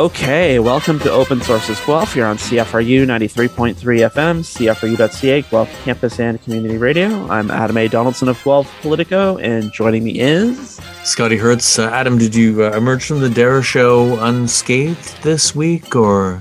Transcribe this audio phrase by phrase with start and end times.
[0.00, 2.16] Okay, welcome to Open Sources Guelph.
[2.16, 7.28] You're on CFRU 93.3 FM, CFRU.ca, Guelph Campus and Community Radio.
[7.28, 7.86] I'm Adam A.
[7.86, 11.78] Donaldson of Guelph Politico, and joining me is Scotty Hertz.
[11.78, 16.40] Uh, Adam, did you uh, emerge from the derecho unscathed this week, or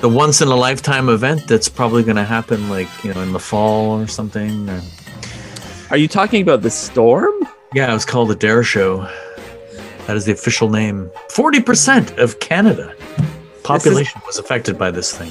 [0.00, 3.34] the once in a lifetime event that's probably going to happen, like you know, in
[3.34, 4.66] the fall or something?
[4.66, 4.80] Or...
[5.90, 7.34] Are you talking about the storm?
[7.74, 9.12] Yeah, it was called the derecho.
[10.06, 11.10] That is the official name.
[11.28, 12.94] 40% of Canada
[13.62, 15.30] population is, was affected by this thing.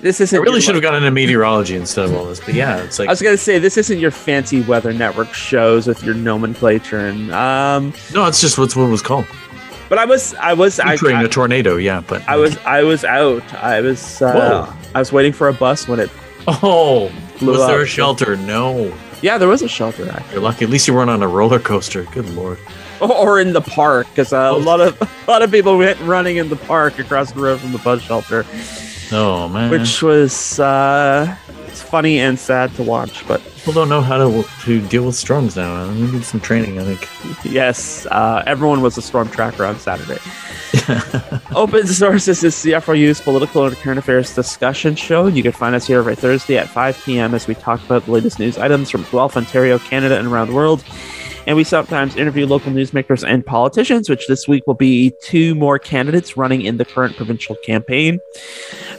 [0.00, 2.82] This isn't I really should have gone into meteorology instead of all this, but yeah,
[2.82, 6.14] it's like I was gonna say this isn't your fancy weather network shows with your
[6.14, 9.24] nomenclature and um No, it's just what's what it was called.
[9.88, 13.04] But I was I was featuring I, a tornado, yeah, but I was I was
[13.04, 13.54] out.
[13.54, 16.10] I was uh, I was waiting for a bus when it
[16.46, 17.10] Oh
[17.40, 17.68] was up.
[17.68, 18.36] there a shelter?
[18.36, 18.92] No.
[19.22, 20.32] Yeah, there was a shelter actually.
[20.34, 20.64] You're lucky.
[20.66, 22.02] At least you weren't on a roller coaster.
[22.12, 22.58] Good lord
[23.10, 26.36] or in the park because uh, a lot of a lot of people went running
[26.36, 28.44] in the park across the road from the bus shelter.
[29.12, 34.00] Oh man, which was uh, it's funny and sad to watch, but people don't know
[34.00, 35.88] how to to deal with storms now.
[35.92, 37.08] We need some training, I think.
[37.44, 40.18] Yes, uh, everyone was a storm tracker on Saturday.
[41.54, 45.26] Open Sources is CFRU's political and current affairs discussion show.
[45.26, 47.34] You can find us here every Thursday at 5 p.m.
[47.34, 50.54] as we talk about the latest news items from Guelph, Ontario, Canada, and around the
[50.54, 50.82] world.
[51.46, 55.78] And we sometimes interview local newsmakers and politicians, which this week will be two more
[55.78, 58.18] candidates running in the current provincial campaign.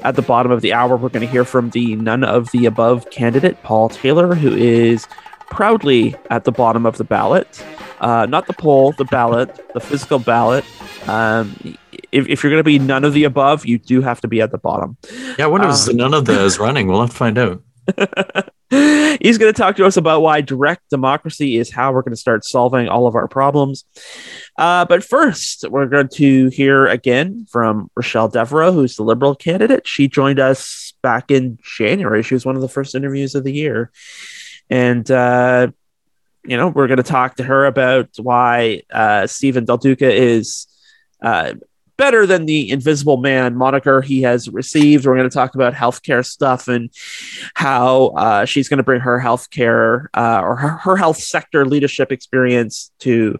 [0.03, 2.65] At the bottom of the hour, we're going to hear from the none of the
[2.65, 5.07] above candidate, Paul Taylor, who is
[5.49, 7.63] proudly at the bottom of the ballot.
[7.99, 10.65] Uh, not the poll, the ballot, the physical ballot.
[11.07, 11.55] Um,
[12.11, 14.41] if, if, you're going to be none of the above, you do have to be
[14.41, 14.97] at the bottom.
[15.39, 16.87] Yeah, I wonder if um, none of the is running.
[16.87, 17.63] We'll have to find out.
[18.69, 22.19] He's going to talk to us about why direct democracy is how we're going to
[22.19, 23.85] start solving all of our problems.
[24.57, 29.87] Uh, but first, we're going to hear again from Raechelle Devereaux, who's the Liberal candidate.
[29.87, 32.23] She joined us back in January.
[32.23, 33.91] She was one of the first interviews of the year.
[34.69, 35.67] And, uh,
[36.43, 40.67] you know, we're going to talk to her about why uh, Stephen Del Duca is
[41.21, 41.53] uh,
[41.97, 45.05] better than the Invisible Man moniker he has received.
[45.05, 46.89] We're going to talk about healthcare stuff and
[47.55, 52.11] how uh, she's going to bring her healthcare uh, or her, her, health sector leadership
[52.11, 53.37] experience to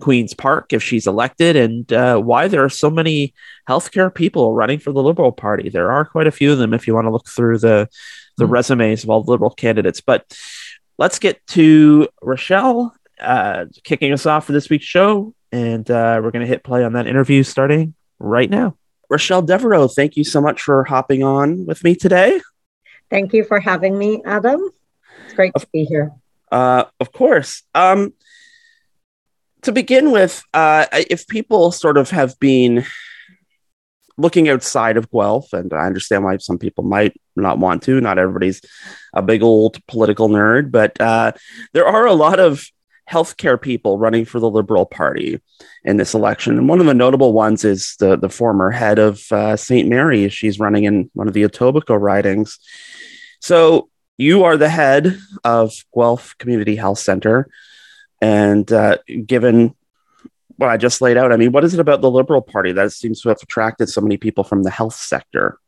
[0.00, 3.34] Queen's Park if she's elected, and uh, why there are so many
[3.68, 5.68] healthcare people running for the Liberal Party.
[5.68, 7.88] There are quite a few of them if you want to look through the
[8.36, 8.52] the mm-hmm.
[8.52, 10.00] resumes of all the Liberal candidates.
[10.00, 10.36] But
[10.98, 12.90] let's get to Raechelle
[13.20, 16.84] uh, kicking us off for this week's show and uh, we're going to hit play
[16.84, 18.76] on that interview starting right now.
[19.10, 22.40] Raechelle Devereaux, thank you so much for hopping on with me today.
[23.10, 24.68] Thank you for having me, Adam.
[25.24, 26.12] It's great to be here.
[26.50, 27.62] Uh, of course.
[27.74, 28.14] Um,
[29.62, 32.84] to begin with, uh, if people sort of have been
[34.18, 38.18] looking outside of Guelph, and I understand why some people might not want to, not
[38.18, 38.60] everybody's
[39.14, 41.32] a big old political nerd, but uh,
[41.74, 42.66] there are a lot of
[43.10, 45.40] healthcare people running for the Liberal Party
[45.84, 46.58] in this election.
[46.58, 49.88] And one of the notable ones is the, the former head of uh, St.
[49.88, 50.28] Mary.
[50.28, 52.58] She's running in one of the Etobicoke ridings.
[53.40, 57.48] So you are the head of Guelph Community Health Center.
[58.20, 59.74] And uh, given
[60.56, 62.92] what I just laid out, I mean, what is it about the Liberal Party that
[62.92, 65.58] seems to have attracted so many people from the health sector?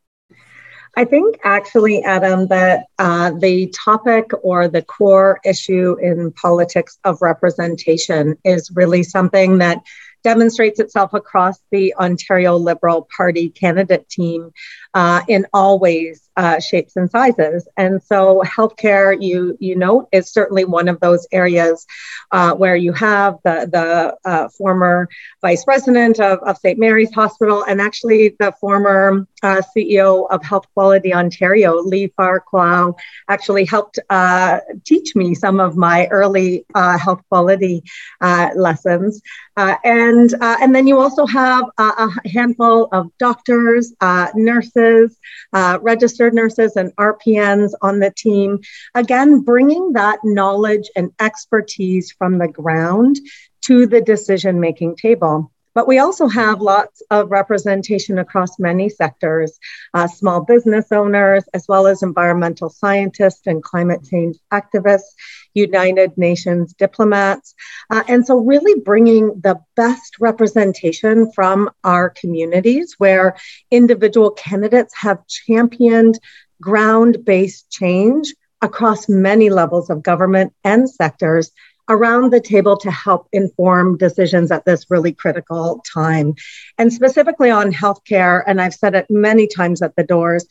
[0.97, 7.21] I think actually, Adam, that uh, the topic or the core issue in politics of
[7.21, 9.81] representation is really something that
[10.23, 14.51] demonstrates itself across the Ontario Liberal Party candidate team
[14.93, 17.67] uh, in all ways, uh, shapes, and sizes.
[17.77, 21.85] And so, healthcare, you you note, is certainly one of those areas
[22.31, 25.07] uh, where you have the the uh, former
[25.41, 26.79] vice president of, of St.
[26.79, 32.95] Mary's Hospital and actually the former uh, CEO of Health Quality Ontario, Lee Fairclough,
[33.27, 37.83] actually helped uh, teach me some of my early health quality
[38.21, 39.21] lessons.
[39.57, 43.93] and and then you also have a handful of doctors,
[44.35, 45.17] nurses nurses,
[45.53, 48.59] uh, registered nurses, and RPNs on the team.
[48.95, 53.19] Again, bringing that knowledge and expertise from the ground
[53.61, 55.51] to the decision making table.
[55.75, 59.59] But we also have lots of representation across many sectors
[59.93, 65.13] uh, small business owners, as well as environmental scientists and climate change activists,
[65.59, 67.53] United Nations diplomats.
[67.89, 73.35] Uh, and so, really bringing the best representation from our communities where
[73.71, 76.19] individual candidates have championed
[76.61, 81.51] ground based change across many levels of government and sectors
[81.89, 86.35] around the table to help inform decisions at this really critical time.
[86.77, 90.45] And specifically on healthcare, and I've said it many times at the doors,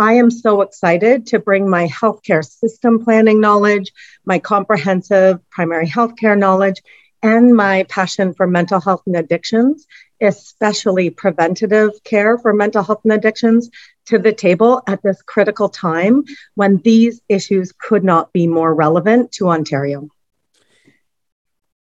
[0.00, 3.92] I am so excited to bring my healthcare system planning knowledge,
[4.24, 6.80] my comprehensive primary healthcare knowledge,
[7.20, 9.88] and my passion for mental health and addictions,
[10.20, 13.70] especially preventative care for mental health and addictions,
[14.06, 16.22] to the table at this critical time
[16.54, 20.08] when these issues could not be more relevant to Ontario.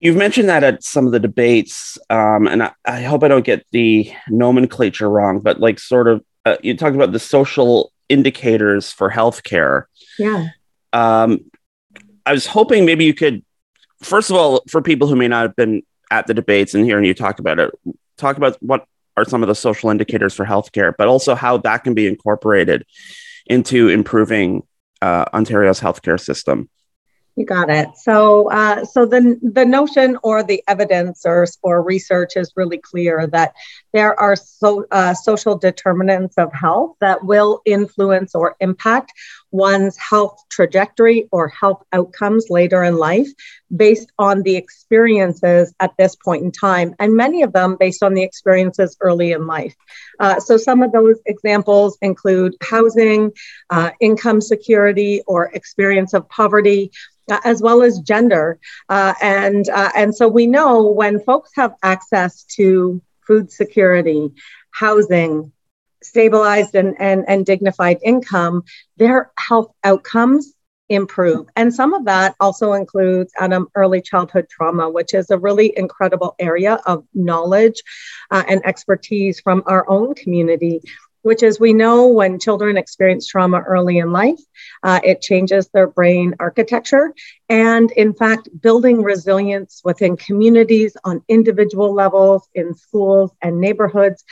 [0.01, 3.45] You've mentioned that at some of the debates, um, and I, I, hope I don't
[3.45, 8.93] get the nomenclature wrong, but like sort of, uh, you talked about the social indicators
[8.93, 9.85] for healthcare.
[10.19, 10.49] Yeah.
[10.93, 11.51] Um,
[12.25, 13.45] I was hoping maybe you could,
[14.03, 17.05] first of all, for people who may not have been at the debates and hearing
[17.05, 17.71] you talk about it,
[18.17, 21.85] talk about what are some of the social indicators for healthcare, but also how that
[21.85, 22.85] can be incorporated
[23.47, 24.63] into improving
[25.03, 26.69] uh, Ontario's healthcare system.
[27.39, 27.97] You got it.
[27.97, 33.29] So, uh, so the the notion or the evidence or or research is really clear
[33.29, 33.55] that
[33.93, 39.13] there are so uh, social determinants of health that will influence or impact
[39.53, 43.29] one's health trajectory or health outcomes later in life,
[43.77, 48.15] based on the experiences at this point in time, and many of them based on
[48.15, 49.77] the experiences early in life.
[50.19, 53.31] Uh, so, some of those examples include housing,
[53.71, 56.91] uh, income security, or experience of poverty
[57.31, 58.59] uh, as well as gender.
[58.89, 64.31] Uh, and, uh, and so we know when folks have access to food security,
[64.71, 65.53] housing,
[66.03, 68.63] stabilized and, and, and dignified income,
[68.97, 70.55] their health outcomes
[70.89, 71.47] improve.
[71.55, 73.33] And some of that also includes
[73.75, 77.83] early childhood trauma, which is a really incredible area of knowledge
[78.31, 80.81] uh, and expertise from our own community
[81.29, 84.41] which is we know when children experience trauma early in life,
[84.83, 87.13] uh, it changes their brain architecture.
[87.51, 94.25] And in fact, building resilience within communities on individual levels, in schools and neighborhoods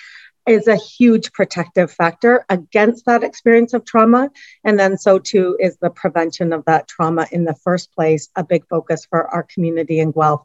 [0.46, 4.30] is a huge protective factor against that experience of trauma.
[4.64, 8.44] And then so too is the prevention of that trauma in the first place, a
[8.44, 10.42] big focus for our community in Guelph.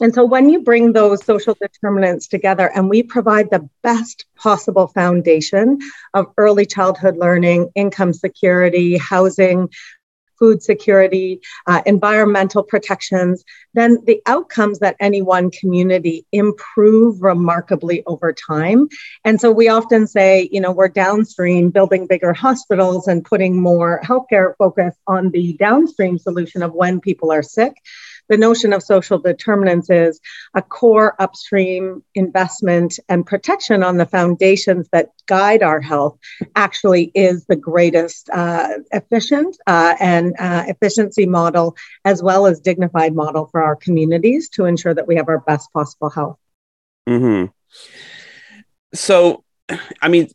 [0.00, 4.88] And so when you bring those social determinants together and we provide the best possible
[4.88, 5.78] foundation
[6.14, 9.68] of early childhood learning, income security, housing,
[10.38, 13.44] food security, uh, environmental protections,
[13.74, 18.88] then the outcomes that any one community improve remarkably over time.
[19.24, 24.00] And so we often say, you know, we're downstream building bigger hospitals and putting more
[24.04, 27.74] healthcare focus on the downstream solution of when people are sick
[28.28, 30.20] the notion of social determinants is
[30.54, 36.18] a core upstream investment and protection on the foundations that guide our health
[36.56, 43.14] actually is the greatest uh, efficient uh, and uh, efficiency model as well as dignified
[43.14, 46.38] model for our communities to ensure that we have our best possible health.
[47.08, 47.46] Mm-hmm.
[48.94, 49.44] So,
[50.00, 50.28] I mean,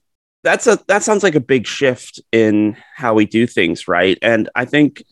[0.43, 4.17] that's a that sounds like a big shift in how we do things, right?
[4.21, 5.03] And I think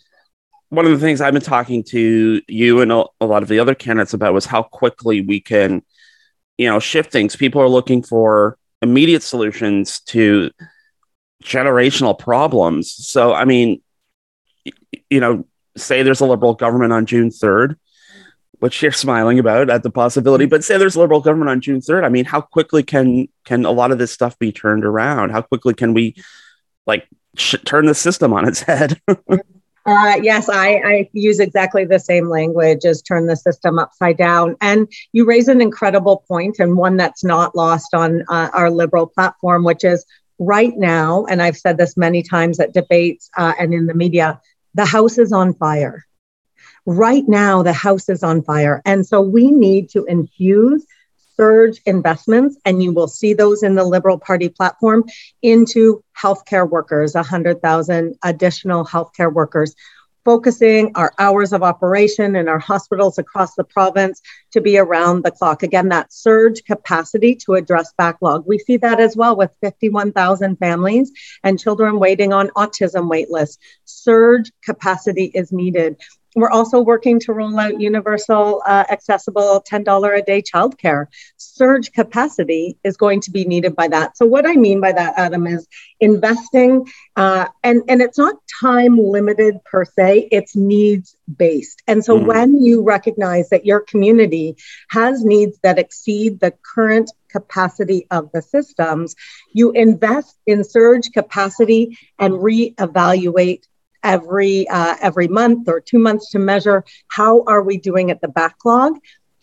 [0.70, 3.76] one of the things I've been talking to you and a, lot of the other
[3.76, 5.82] candidates about was how quickly we can,
[6.58, 7.36] you know, shift things.
[7.36, 10.52] People are looking for immediate solutions to
[11.44, 12.92] generational problems.
[12.92, 13.82] So, I mean,
[15.10, 15.46] you know,
[15.78, 17.76] say there's a liberal government on June 3rd,
[18.60, 21.80] which you're smiling about at the possibility, but say there's a liberal government on June
[21.80, 22.04] 3rd.
[22.04, 25.30] I mean, how quickly can can a lot of this stuff be turned around?
[25.30, 26.16] How quickly can we
[26.86, 27.08] like
[27.38, 29.00] sh- turn the system on its head?
[29.88, 34.58] Uh, yes, I, I, use exactly the same language as turn the system upside down.
[34.60, 39.08] And you raise an incredible point and one that's not lost on uh, our liberal
[39.08, 40.06] platform, which is
[40.40, 44.42] right now, and I've said this many times at debates uh, and in the media,
[44.74, 46.06] the house is on fire.
[46.86, 48.82] Right now, the house is on fire.
[48.84, 50.86] And so we need to infuse
[51.38, 55.06] surge investments, and you will see those in the Liberal Party platform,
[55.42, 59.76] into healthcare workers, 100,000 additional healthcare workers,
[60.26, 65.32] focusing our hours of operation in our hospitals across the province to be around the
[65.32, 65.64] clock.
[65.64, 68.44] Again, that surge capacity to address backlog.
[68.46, 71.14] We see that as well with 51,000 families
[71.46, 73.58] and children waiting on autism waitlists.
[73.86, 75.96] Surge capacity is needed.
[76.38, 81.08] We're also working to roll out universal, uh, accessible $10 a day childcare.
[81.38, 84.16] Surge capacity is going to be needed by that.
[84.18, 85.68] So, what I mean by that, Adam, is
[86.00, 91.82] investing, uh, and, and it's not time limited per se, it's needs based.
[91.88, 92.28] And so, mm-hmm.
[92.28, 94.58] when you recognize that your community
[94.92, 99.16] has needs that exceed the current capacity of the systems,
[99.54, 103.64] you invest in surge capacity and reevaluate
[104.04, 108.28] every uh, every month or two months to measure how are we doing at the
[108.28, 108.94] backlog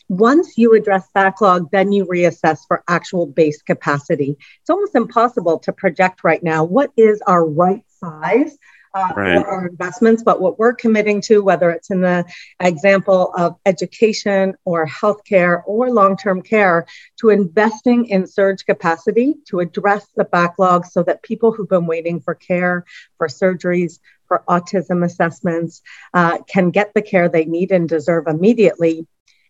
[0.09, 4.37] once you address backlog, then you reassess for actual base capacity.
[4.61, 8.57] It's almost impossible to project right now what is our right size
[8.95, 9.43] uh, right.
[9.43, 10.23] for our investments.
[10.23, 12.25] But what we're committing to, whether it's in the
[12.61, 16.87] example of education or healthcare or long term care,
[17.21, 22.21] to investing in surge capacity to address the backlog so that people who've been waiting
[22.21, 22.85] for care,
[23.19, 29.07] for surgeries, for autism assessments uh, can get the care they need and deserve immediately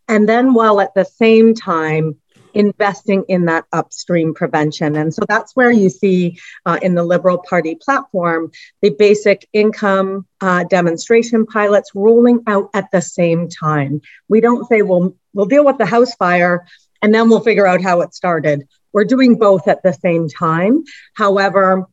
[0.08, 2.16] and then while at the same time
[2.52, 4.94] investing in that upstream prevention.
[4.96, 10.26] And so that's where you see uh, in the Liberal Party platform the basic income
[10.40, 14.00] uh, demonstration pilots rolling out at the same time.
[14.28, 16.64] We don't say, well, we'll deal with the house fire
[17.02, 18.68] and then we'll figure out how it started.
[18.92, 20.84] We're doing both at the same time.
[21.14, 21.88] However,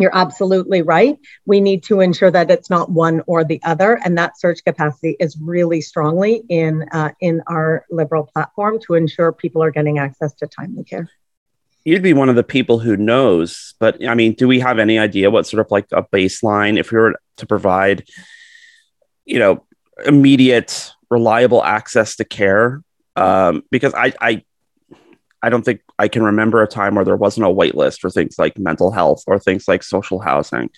[0.00, 1.18] you're absolutely right.
[1.46, 5.16] We need to ensure that it's not one or the other, and that surge capacity
[5.20, 10.32] is really strongly in uh, in our liberal platform to ensure people are getting access
[10.34, 11.08] to timely care.
[11.84, 14.98] You'd be one of the people who knows, but I mean, do we have any
[14.98, 18.04] idea what sort of like a baseline if we were to provide,
[19.24, 19.64] you know,
[20.04, 22.82] immediate, reliable access to care?
[23.16, 24.44] Um, because I, I
[25.42, 28.10] I don't think I can remember a time where there wasn't a wait list for
[28.10, 30.70] things like mental health or things like social housing.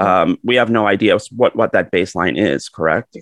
[0.00, 3.16] Um, we have no idea what, what that baseline is, correct?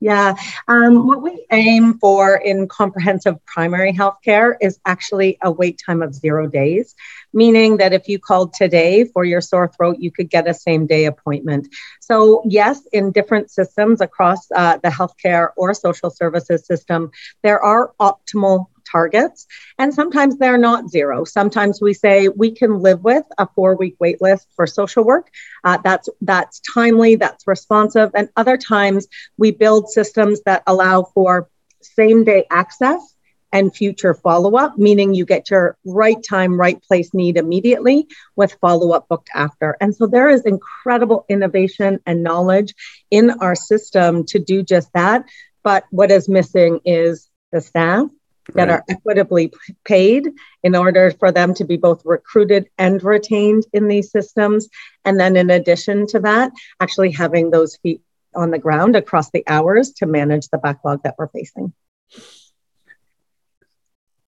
[0.00, 0.36] Yeah.
[0.68, 6.02] Um, what we aim for in comprehensive primary health care is actually a wait time
[6.02, 6.94] of zero days,
[7.32, 10.86] meaning that if you called today for your sore throat, you could get a same
[10.86, 11.66] day appointment.
[12.00, 17.10] So, yes, in different systems across uh, the healthcare or social services system,
[17.42, 19.46] there are optimal targets.
[19.78, 21.24] And sometimes they're not zero.
[21.24, 25.30] Sometimes we say we can live with a four week wait list for social work.
[25.64, 28.10] Uh, that's, that's timely, that's responsive.
[28.14, 31.48] And other times we build systems that allow for
[31.80, 33.14] same day access
[33.52, 38.56] and future follow up, meaning you get your right time, right place need immediately with
[38.60, 39.76] follow up booked after.
[39.80, 42.74] And so there is incredible innovation and knowledge
[43.10, 45.24] in our system to do just that.
[45.62, 48.08] But what is missing is the staff
[48.54, 48.74] that right.
[48.74, 49.52] are equitably
[49.84, 50.28] paid
[50.62, 54.68] in order for them to be both recruited and retained in these systems.
[55.04, 58.00] And then, in addition to that, actually having those feet
[58.34, 61.72] on the ground across the hours to manage the backlog that we're facing.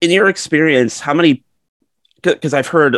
[0.01, 1.43] In your experience, how many?
[2.21, 2.97] Because I've heard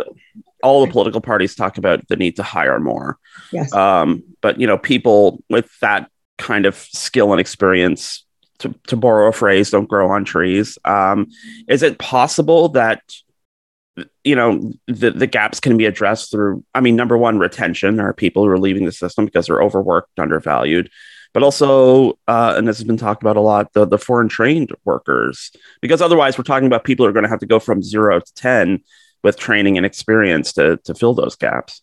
[0.62, 3.18] all the political parties talk about the need to hire more.
[3.52, 3.72] Yes.
[3.72, 8.24] Um, but you know, people with that kind of skill and experience
[8.60, 10.78] to, to borrow a phrase, don't grow on trees.
[10.84, 11.28] Um,
[11.68, 13.02] is it possible that
[14.22, 17.98] you know the, the gaps can be addressed through i mean number one retention.
[18.00, 20.90] Are people who are leaving the system because they're overworked undervalued.
[21.34, 24.72] But also uh, and this has been talked about a lot the, the foreign trained
[24.84, 25.50] workers.
[25.82, 28.20] Because otherwise we're talking about people who are going to have to go from zero
[28.20, 28.80] to 10
[29.22, 31.82] with training and experience to, to fill those gaps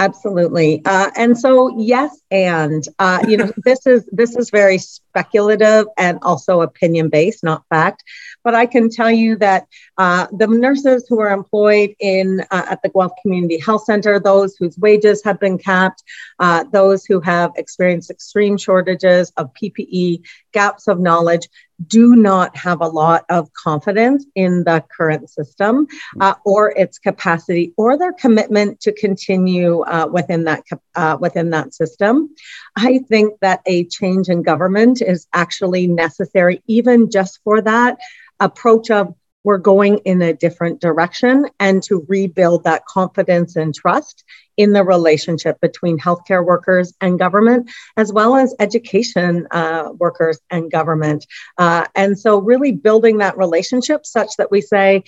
[0.00, 0.80] Absolutely.
[0.84, 6.20] Uh, and so, yes, and uh, you know, this is this is very speculative and
[6.22, 8.04] also opinion based, not fact.
[8.44, 9.66] But I can tell you that
[9.98, 14.56] uh, the nurses who are employed in uh, at the Guelph Community Health Center, those
[14.56, 16.04] whose wages have been capped,
[16.38, 21.48] uh, those who have experienced extreme shortages of PPE, gaps of knowledge,
[21.86, 25.86] do not have a lot of confidence in the current system
[26.20, 31.72] uh, or its capacity or their commitment to continue uh, within that uh, within that
[31.74, 32.34] system.
[32.76, 37.98] I think that a change in government is actually necessary, even just for that
[38.40, 44.24] approach of we're going in a different direction and to rebuild that confidence and trust
[44.58, 50.70] in the relationship between healthcare workers and government, as well as education uh, workers and
[50.70, 51.24] government.
[51.56, 55.04] Uh, and so, really building that relationship such that we say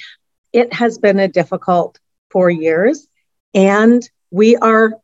[0.52, 1.99] it has been a difficult
[2.30, 3.09] four years,
[3.52, 4.95] and we are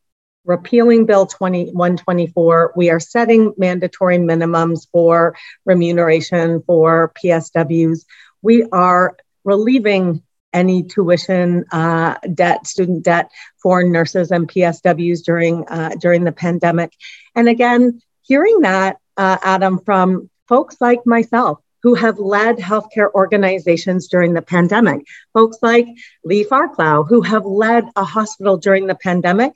[0.44, 2.72] repealing Bill 2124.
[2.76, 8.04] We are setting mandatory minimums for remuneration for PSWs.
[8.42, 10.22] We are relieving
[10.56, 13.30] any tuition uh, debt, student debt
[13.62, 16.92] for nurses and PSWs during uh, during the pandemic.
[17.34, 24.08] And again, hearing that, uh, Adam, from folks like myself who have led healthcare organizations
[24.08, 25.02] during the pandemic,
[25.34, 25.86] folks like
[26.24, 29.52] Lee Fairclough, who have led a hospital during the pandemic,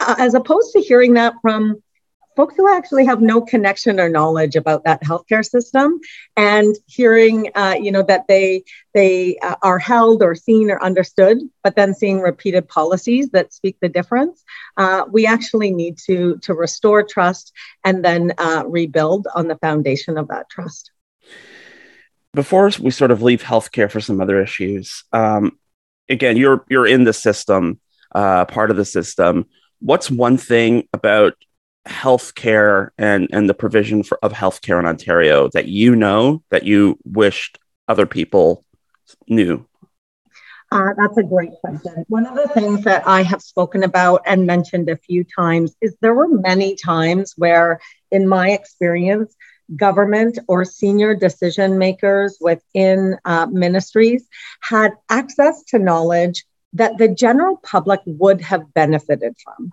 [0.00, 1.80] uh, as opposed to hearing that from
[2.38, 5.98] folks who actually have no connection or knowledge about that healthcare system
[6.36, 8.62] and hearing uh, you know that they
[8.94, 13.76] they uh, are held or seen or understood but then seeing repeated policies that speak
[13.80, 14.44] the difference
[14.76, 17.52] uh, we actually need to to restore trust
[17.84, 20.92] and then uh, rebuild on the foundation of that trust.
[22.34, 25.58] Before we sort of leave healthcare for some other issues um,
[26.08, 27.80] again you're you're in the system
[28.14, 29.46] uh, part of the system.
[29.80, 31.34] What's one thing about
[31.88, 36.98] healthcare and and the provision for, of healthcare in Ontario that you know that you
[37.04, 38.64] wished other people
[39.26, 39.66] knew?
[40.70, 42.04] Uh, that's a great question.
[42.08, 45.96] One of the things that I have spoken about and mentioned a few times is
[46.00, 47.80] there were many times where,
[48.10, 49.34] in my experience,
[49.76, 54.26] government or senior decision makers within uh, ministries
[54.60, 59.72] had access to knowledge that the general public would have benefited from.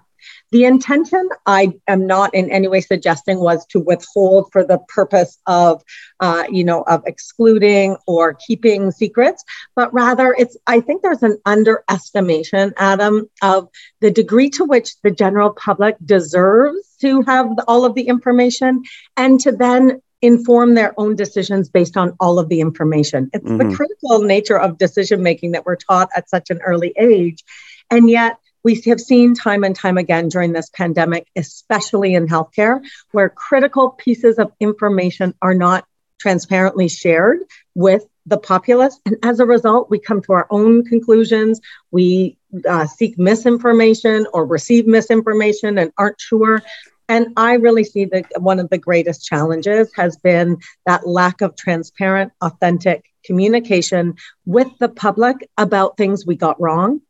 [0.51, 5.37] The intention, I am not in any way suggesting, was to withhold for the purpose
[5.47, 5.83] of,
[6.19, 9.43] uh, you know, of excluding or keeping secrets,
[9.75, 10.57] but rather it's.
[10.67, 13.69] I think there's an underestimation, Adam, of
[14.01, 18.83] the degree to which the general public deserves to have all of the information
[19.17, 23.29] and to then inform their own decisions based on all of the information.
[23.33, 23.69] It's mm-hmm.
[23.69, 27.43] the critical nature of decision making that we're taught at such an early age.
[27.91, 32.81] And yet, we have seen time and time again during this pandemic, especially in healthcare,
[33.11, 35.85] where critical pieces of information are not
[36.19, 37.41] transparently shared
[37.75, 38.99] with the populace.
[39.05, 41.61] And as a result, we come to our own conclusions.
[41.91, 46.63] We uh, seek misinformation or receive misinformation and aren't sure.
[47.07, 50.57] And I really see that one of the greatest challenges has been
[50.87, 57.01] that lack of transparent, authentic communication with the public about things we got wrong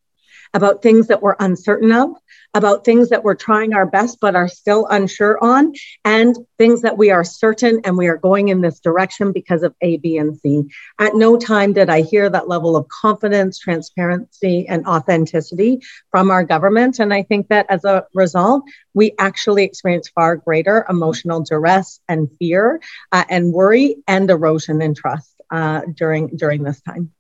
[0.56, 2.12] about things that we're uncertain of,
[2.54, 5.74] about things that we're trying our best but are still unsure on,
[6.06, 9.76] and things that we are certain and we are going in this direction because of
[9.82, 10.64] A, B, and C.
[10.98, 16.46] At no time did I hear that level of confidence, transparency, and authenticity from our
[16.46, 17.00] government.
[17.00, 18.64] And I think that as a result,
[18.94, 22.80] we actually experience far greater emotional duress and fear
[23.12, 27.12] uh, and worry and erosion in trust uh, during during this time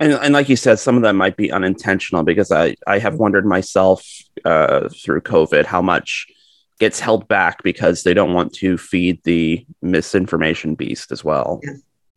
[0.00, 3.16] and, and like you said, some of them might be unintentional because I, I have
[3.16, 4.04] wondered myself
[4.44, 6.26] uh, through COVID how much
[6.78, 11.60] gets held back because they don't want to feed the misinformation beast as well.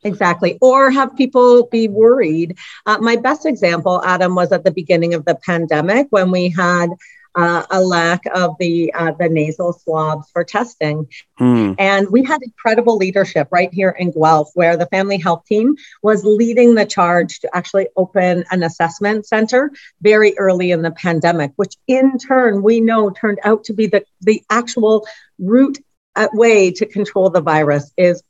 [0.05, 0.57] Exactly.
[0.61, 2.57] Or have people be worried.
[2.85, 6.89] Uh, my best example, Adam, was at the beginning of the pandemic when we had
[7.35, 11.07] uh, a lack of the uh, the nasal swabs for testing.
[11.37, 11.73] Hmm.
[11.77, 16.23] And we had incredible leadership right here in Guelph, where the family health team was
[16.23, 21.75] leading the charge to actually open an assessment center very early in the pandemic, which
[21.87, 25.07] in turn we know turned out to be the the actual
[25.39, 25.79] route
[26.15, 28.21] uh, way to control the virus is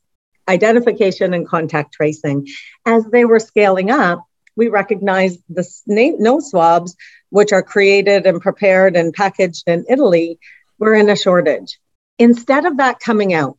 [0.47, 2.47] identification and contact tracing.
[2.85, 5.65] As they were scaling up, we recognize the
[6.19, 6.95] nose swabs,
[7.29, 10.39] which are created and prepared and packaged in Italy,
[10.77, 11.79] were in a shortage.
[12.19, 13.57] Instead of that coming out,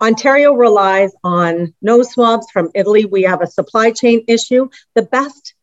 [0.00, 3.04] Ontario relies on nose swabs from Italy.
[3.04, 4.68] We have a supply chain issue.
[4.94, 5.54] The best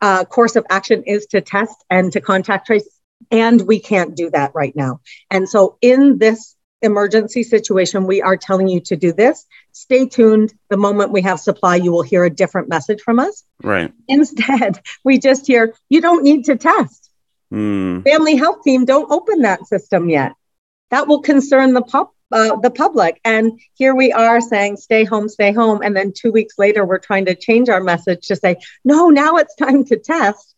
[0.00, 2.88] uh, course of action is to test and to contact trace,
[3.30, 5.00] and we can't do that right now.
[5.30, 9.46] And so, in this emergency situation, we are telling you to do this.
[9.72, 10.52] Stay tuned.
[10.68, 13.44] The moment we have supply, you will hear a different message from us.
[13.62, 13.92] Right.
[14.08, 17.10] Instead, we just hear, you don't need to test.
[17.52, 18.04] Mm.
[18.04, 20.32] Family health team, don't open that system yet.
[20.90, 23.20] That will concern the pub, uh, the public.
[23.24, 25.80] And here we are saying, stay home, stay home.
[25.82, 29.36] And then two weeks later, we're trying to change our message to say, no, now
[29.36, 30.54] it's time to test.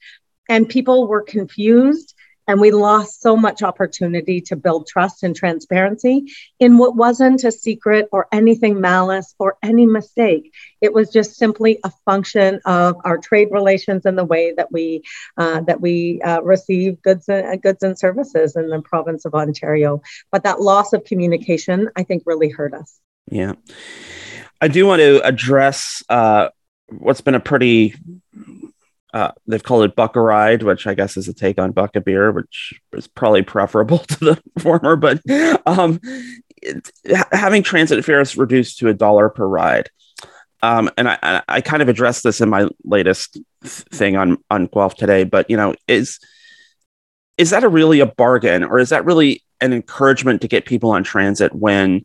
[0.49, 2.14] And people were confused
[2.47, 6.27] and we lost so much opportunity to build trust and transparency
[6.59, 10.53] in what wasn't a secret or anything malice or any mistake.
[10.81, 15.03] It was just simply a function of our trade relations and the way that we
[15.37, 20.03] uh, that we uh, receive goods and goods and services in the province of Ontario.
[20.31, 23.01] But that loss of communication, I think, really hurt us.
[23.31, 23.55] Yeah,
[24.61, 26.49] I do want to address uh,
[26.89, 27.95] what's been a pretty
[29.15, 31.95] uh, they've called it Buck a Ride, which I guess is a take on Buck
[31.95, 34.97] a Beer, which is probably preferable to the former.
[34.97, 35.23] But
[35.67, 36.01] um,
[36.61, 36.91] it,
[37.31, 39.89] having transit fares reduced to a dollar per ride,
[40.63, 44.97] um, and I, I kind of addressed this in my latest thing on on Guelph
[44.97, 45.23] today.
[45.23, 46.19] But you know, is
[47.39, 50.91] is that a really a bargain, or is that really an encouragement to get people
[50.91, 52.05] on transit when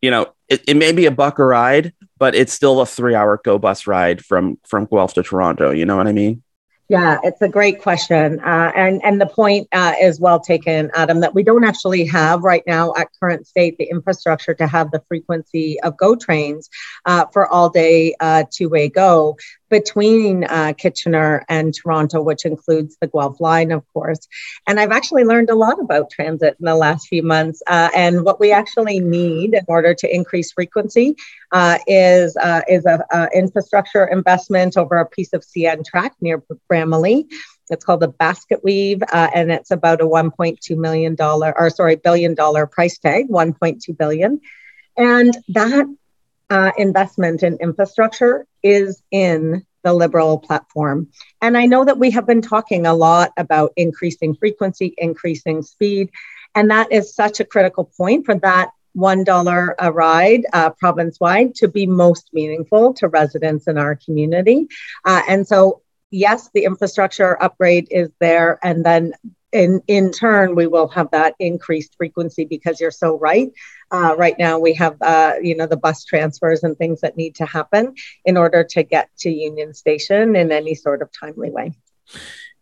[0.00, 3.14] you know it, it may be a buck a ride, but it's still a three
[3.14, 5.70] hour go bus ride from from Guelph to Toronto.
[5.70, 6.42] You know what I mean?
[6.90, 11.20] Yeah, it's a great question, uh, and and the point uh, is well taken, Adam.
[11.20, 15.02] That we don't actually have right now at current state the infrastructure to have the
[15.06, 16.70] frequency of GO trains
[17.04, 19.36] uh, for all day uh, two way GO
[19.70, 24.26] between uh, Kitchener and Toronto, which includes the Guelph line, of course.
[24.66, 27.62] And I've actually learned a lot about transit in the last few months.
[27.66, 31.16] Uh, and what we actually need in order to increase frequency
[31.52, 37.24] uh, is uh, is a, infrastructure investment over a piece of CN track near Bramalea.
[37.70, 41.96] It's called the basket weave, uh, and it's about a 1.2 million dollar, or sorry,
[41.96, 44.40] billion dollar price tag, 1.2 billion.
[44.96, 45.86] And that
[46.50, 51.08] uh, investment in infrastructure is in the Liberal platform.
[51.40, 56.10] And I know that we have been talking a lot about increasing frequency, increasing speed,
[56.54, 61.54] and that is such a critical point for that $1 a ride uh, province wide
[61.54, 64.66] to be most meaningful to residents in our community.
[65.04, 68.58] Uh, and so, yes, the infrastructure upgrade is there.
[68.62, 69.12] And then
[69.52, 73.50] in, in turn, we will have that increased frequency because you're so right.
[73.90, 77.34] Uh, right now, we have uh, you know the bus transfers and things that need
[77.36, 81.72] to happen in order to get to Union Station in any sort of timely way.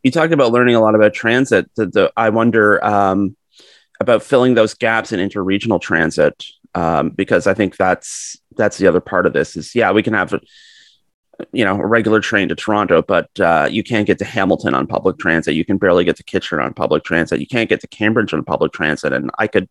[0.03, 1.69] You talked about learning a lot about transit.
[1.75, 3.37] The, the, I wonder um,
[3.99, 6.45] about filling those gaps in interregional transit
[6.77, 9.57] um, because I think that's that's the other part of this.
[9.57, 10.33] Is yeah, we can have
[11.53, 14.87] you know a regular train to Toronto, but uh, you can't get to Hamilton on
[14.87, 15.55] public transit.
[15.55, 17.41] You can barely get to Kitchener on public transit.
[17.41, 19.69] You can't get to Cambridge on public transit, and I could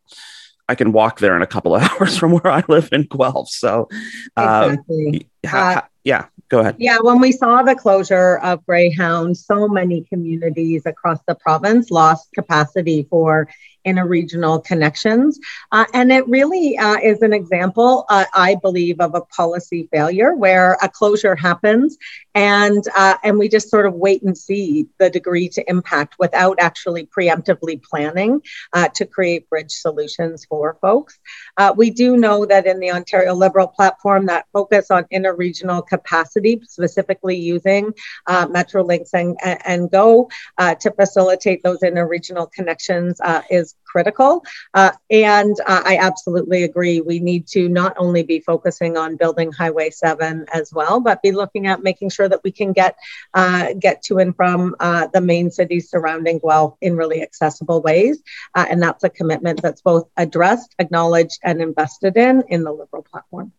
[0.67, 3.49] I can walk there in a couple of hours from where I live in Guelph.
[3.49, 3.87] So,
[4.35, 5.27] uh, exactly.
[5.45, 6.75] ha, ha, yeah, go ahead.
[6.79, 12.29] Yeah, when we saw the closure of Greyhound, so many communities across the province lost
[12.33, 13.49] capacity for
[13.85, 15.39] interregional connections.
[15.71, 20.35] Uh, and it really uh, is an example, uh, I believe, of a policy failure
[20.35, 21.97] where a closure happens
[22.33, 26.57] and, uh, and we just sort of wait and see the degree to impact without
[26.59, 28.41] actually preemptively planning
[28.73, 31.17] uh, to create bridge solutions for folks.
[31.57, 36.59] Uh, we do know that in the Ontario Liberal platform, that focus on interregional capacity,
[36.65, 37.93] specifically using
[38.27, 44.43] Metrolinx and, and GO to facilitate those interregional connections, is critical.
[44.73, 46.99] Uh, and uh, I absolutely agree.
[46.99, 51.31] We need to not only be focusing on building Highway 7 as well, but be
[51.31, 52.97] looking at making sure that we can get
[53.33, 58.21] uh, get to and from uh, the main cities surrounding Guelph in really accessible ways.
[58.53, 63.03] Uh, and that's a commitment that's both addressed, acknowledged, and invested in in the Liberal
[63.03, 63.53] platform.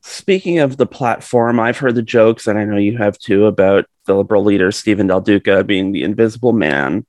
[0.00, 3.86] Speaking of the platform, I've heard the jokes, and I know you have too, about
[4.04, 7.04] the Liberal leader Stephen Del Duca being the invisible man.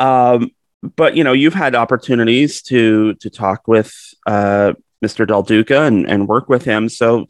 [0.00, 3.94] Um, but you know, you've had opportunities to to talk with
[4.26, 5.26] uh, Mr.
[5.26, 6.88] Del Duca and, and work with him.
[6.88, 7.26] So,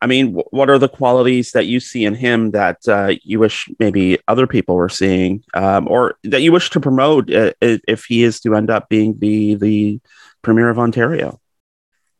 [0.00, 3.38] I mean, w- what are the qualities that you see in him that uh, you
[3.38, 8.04] wish maybe other people were seeing, um, or that you wish to promote uh, if
[8.04, 10.00] he is to end up being the the
[10.42, 11.40] premier of Ontario?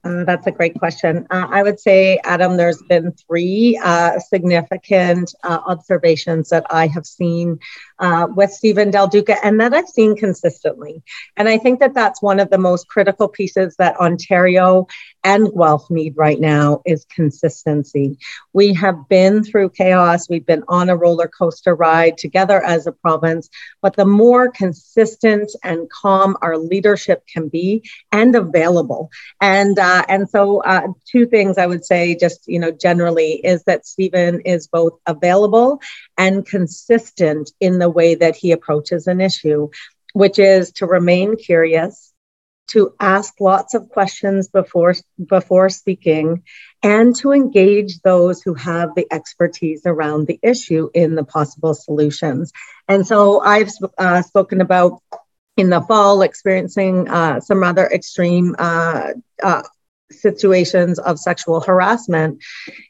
[0.07, 1.27] Uh, that's a great question.
[1.31, 7.05] Uh, I would say, Adam, there's been three uh, significant uh, observations that I have
[7.05, 7.59] seen
[7.99, 11.03] uh, with Stephen Del Duca and that I've seen consistently.
[11.37, 14.87] And I think that that's one of the most critical pieces that Ontario
[15.25, 18.19] and Guelph need right now is consistency.
[18.53, 22.93] We have been through chaos, we've been on a roller coaster ride together as a
[22.93, 23.49] province,
[23.83, 27.83] but the more consistent and calm our leadership can be
[28.13, 29.11] and available.
[29.41, 33.65] And uh, and so uh, two things I would say just you know generally is
[33.65, 35.81] that Stephen is both available
[36.17, 39.69] and consistent in the way that he approaches an issue,
[40.13, 42.15] which is to remain curious
[42.69, 44.95] to ask lots of questions before
[45.29, 46.43] before speaking
[46.83, 52.53] and to engage those who have the expertise around the issue in the possible solutions.
[52.89, 55.01] And so i've uh, spoken about
[55.57, 59.63] in the fall experiencing uh, some rather extreme uh, uh
[60.11, 62.41] situations of sexual harassment.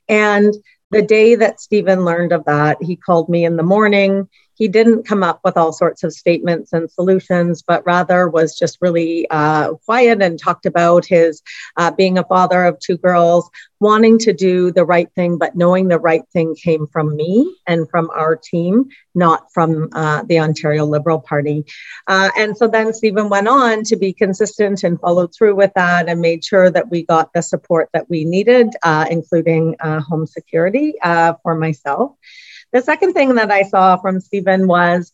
[0.08, 0.54] And
[0.90, 5.06] the day that stephen learned of that he called me in the morning he didn't
[5.06, 9.74] come up with all sorts of statements and solutions, but rather was just really uh,
[9.84, 11.42] quiet and talked about his
[11.76, 13.48] uh, being a father of two girls,
[13.80, 17.88] wanting to do the right thing, but knowing the right thing came from me and
[17.90, 21.66] from our team, not from uh, the Ontario Liberal Party.
[22.06, 26.08] Uh, and so then Stephen went on to be consistent and followed through with that
[26.08, 30.26] and made sure that we got the support that we needed, uh, including uh, home
[30.26, 30.94] security
[31.42, 32.12] for myself.
[32.76, 35.10] The second thing that I saw from Stephen was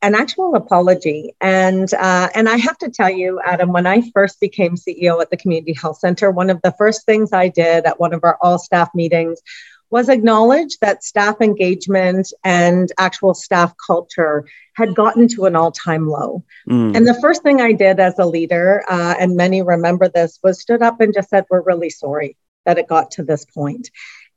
[0.00, 1.34] an actual apology.
[1.42, 5.28] And uh, and I have to tell you, Adam, when I first became CEO at
[5.28, 8.38] the Community Health Center, one of the first things I did at one of our
[8.40, 9.42] all staff meetings
[9.90, 16.08] was acknowledge that staff engagement and actual staff culture had gotten to an all time
[16.08, 16.44] low.
[16.66, 16.96] Mm.
[16.96, 20.62] And the first thing I did as a leader, uh, and many remember this, was
[20.62, 23.90] stood up and just said, We're really sorry that it got to this point.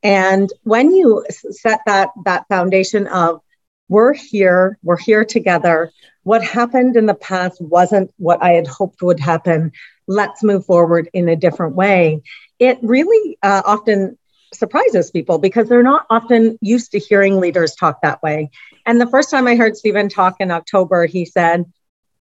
[0.04, 3.42] And when you set that, that foundation of,
[3.90, 5.92] we're here, we're here together.
[6.24, 9.72] What happened in the past wasn't what I had hoped would happen.
[10.08, 12.22] Let's move forward in a different way.
[12.60, 14.18] It really uh, often
[14.54, 18.50] surprises people because they're not often used to hearing leaders talk that way.
[18.86, 21.66] And the first time I heard Stephen talk in October, he said,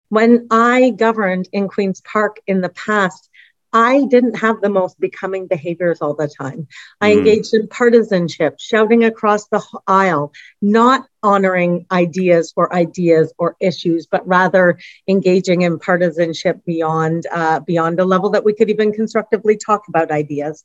[0.09, 3.30] When I governed in Queen's Park in the past,
[3.73, 6.67] I didn't have the most becoming behaviors all the time.
[7.01, 7.19] I mm.
[7.19, 14.27] engaged in partisanship, shouting across the aisle, not honoring ideas for ideas or issues, but
[14.27, 19.87] rather engaging in partisanship beyond uh, beyond a level that we could even constructively talk
[19.89, 20.65] about ideas.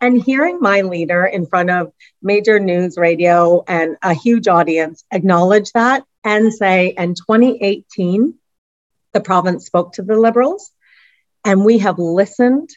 [0.00, 5.72] And hearing my leader in front of major news radio and a huge audience acknowledge
[5.72, 8.34] that and say, in 2018,
[9.12, 10.70] the province spoke to the Liberals
[11.44, 12.70] and we have listened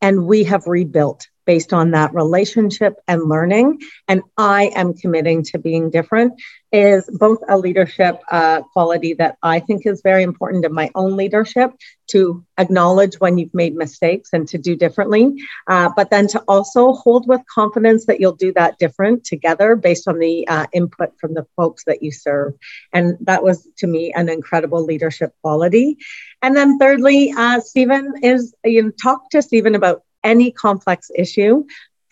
[0.00, 3.80] and we have rebuilt based on that relationship and learning.
[4.08, 6.40] And I am committing to being different
[6.72, 11.16] is both a leadership uh, quality that I think is very important in my own
[11.16, 11.72] leadership
[12.08, 15.34] to acknowledge when you've made mistakes and to do differently,
[15.66, 20.08] uh, but then to also hold with confidence that you'll do that different together based
[20.08, 22.54] on the uh, input from the folks that you serve.
[22.92, 25.98] And that was to me an incredible leadership quality.
[26.40, 31.64] And then thirdly, uh, Stephen is you know, talk to Stephen about any complex issue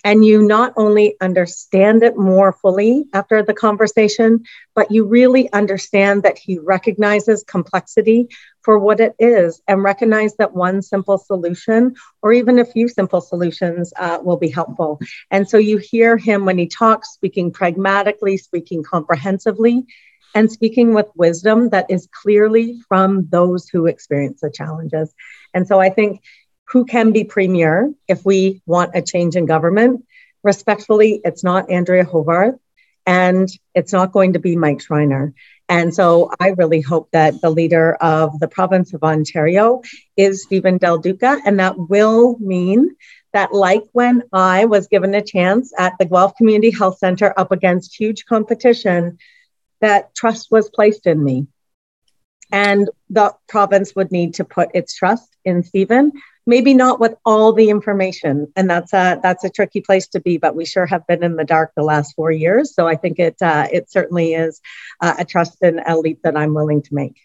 [0.05, 6.23] and you not only understand it more fully after the conversation, but you really understand
[6.23, 8.29] that he recognizes complexity
[8.63, 13.21] for what it is and recognize that one simple solution or even a few simple
[13.21, 15.01] solutions uh, will be helpful.
[15.31, 19.85] And so you hear him when he talks, speaking pragmatically, speaking comprehensively,
[20.35, 25.13] and speaking with wisdom that is clearly from those who experience the challenges.
[25.55, 26.23] And so I think
[26.71, 30.05] who can be premier if we want a change in government.
[30.43, 32.59] Respectfully, it's not Andrea Horwath
[33.07, 35.35] and it's not going to be Mike Schreiner.
[35.69, 39.83] And so I really hope that the leader of the province of Ontario
[40.17, 42.97] is Stephen Del Duca, and that will mean
[43.33, 47.53] that, like when I was given a chance at the Guelph Community Health Center up
[47.53, 49.19] against huge competition,
[49.81, 51.47] that trust was placed in me.
[52.51, 56.13] And the province would need to put its trust in Stephen
[56.47, 60.37] maybe not with all the information and that's a that's a tricky place to be
[60.37, 63.19] but we sure have been in the dark the last four years so i think
[63.19, 64.61] it uh, it certainly is
[65.01, 67.17] uh, a trust and a leap that i'm willing to make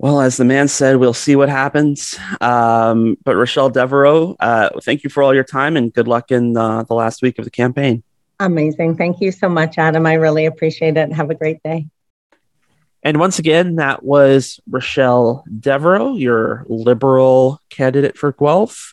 [0.00, 2.16] well, as the man said, we'll see what happens.
[2.40, 6.56] Um, but Raechelle Devereaux, uh, thank you for all your time and good luck in
[6.56, 8.04] uh, the last week of the campaign.
[8.38, 8.96] Amazing.
[8.96, 10.06] Thank you so much, Adam.
[10.06, 11.12] I really appreciate it.
[11.12, 11.88] Have a great day.
[13.08, 18.92] And once again, that was Raechelle Devereaux, your liberal candidate for Guelph.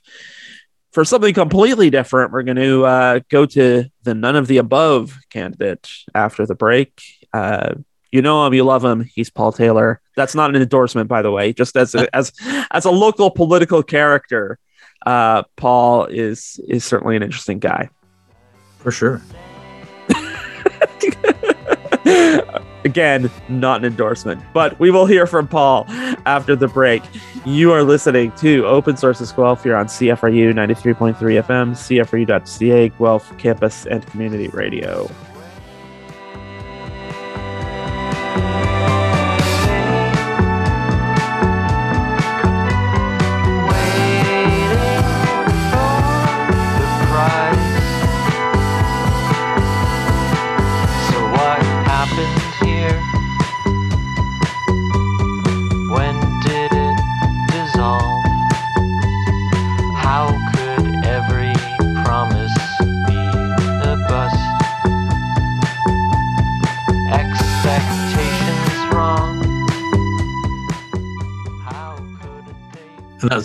[0.94, 5.18] For something completely different, we're going to uh, go to the none of the above
[5.30, 7.02] candidate after the break.
[7.34, 7.74] Uh,
[8.10, 9.02] you know him, you love him.
[9.02, 10.00] He's Paul Taylor.
[10.16, 11.52] That's not an endorsement, by the way.
[11.52, 12.32] Just as a, as
[12.72, 14.60] as a local political character,
[15.06, 17.90] uh, Paul is is certainly an interesting guy.
[18.80, 19.22] For sure.
[22.86, 25.86] Again, not an endorsement, but we will hear from Paul
[26.28, 27.02] after the break.
[27.44, 33.88] You are listening to Open Sources Guelph here on CFRU 93.3 FM, CFRU.ca, Guelph Campus
[33.88, 35.10] and Community Radio.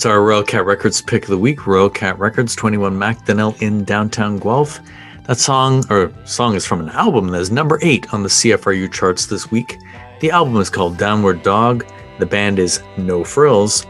[0.01, 1.67] That's our Royal Cat Records pick of the week.
[1.67, 4.81] Royal Cat Records, 21 Macdonell in downtown Guelph.
[5.27, 8.91] That song, or song, is from an album that is number eight on the CFRU
[8.91, 9.77] charts this week.
[10.21, 11.85] The album is called Downward Dog.
[12.19, 13.85] The band is No Frills,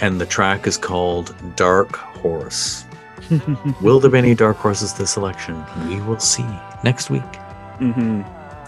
[0.00, 2.84] and the track is called Dark Horse.
[3.82, 5.60] will there be any dark horses this election?
[5.88, 6.46] We will see
[6.84, 7.22] next week.
[7.80, 8.22] Mm-hmm.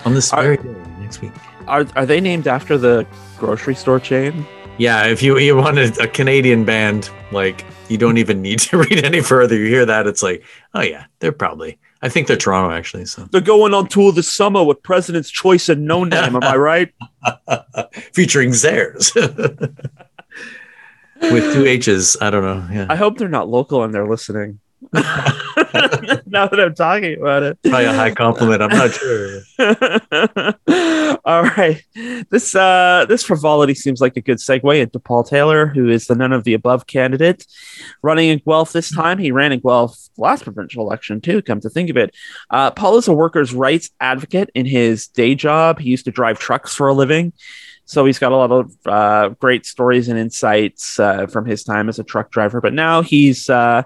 [0.04, 1.30] On this very day next week.
[1.68, 3.06] Are are they named after the
[3.38, 4.44] grocery store chain?
[4.78, 8.78] Yeah, if you you want a, a, Canadian band, like you don't even need to
[8.78, 9.56] read any further.
[9.56, 13.06] You hear that, it's like, oh yeah, they're probably I think they're Toronto actually.
[13.06, 16.36] So they're going on tour this summer with President's Choice and No Name.
[16.36, 16.94] Am I right?
[18.12, 19.14] Featuring Zares.
[21.22, 22.16] With two H's.
[22.20, 22.68] I don't know.
[22.70, 22.86] Yeah.
[22.90, 24.60] I hope they're not local and they're listening.
[24.92, 25.00] now
[26.46, 27.58] that I'm talking about it.
[27.62, 28.60] Probably a high compliment.
[28.60, 29.40] I'm not sure.
[31.26, 31.82] All right.
[32.30, 36.14] This uh this frivolity seems like a good segue into Paul Taylor, who is the
[36.14, 37.44] none of the above candidate.
[38.00, 39.18] Running in Guelph this time.
[39.18, 42.14] He ran in Guelph last provincial election too, come to think of it.
[42.48, 45.80] Uh, Paul is a workers' rights advocate in his day job.
[45.80, 47.32] He used to drive trucks for a living.
[47.86, 51.88] So he's got a lot of uh, great stories and insights uh, from his time
[51.88, 52.60] as a truck driver.
[52.60, 53.82] But now he's uh,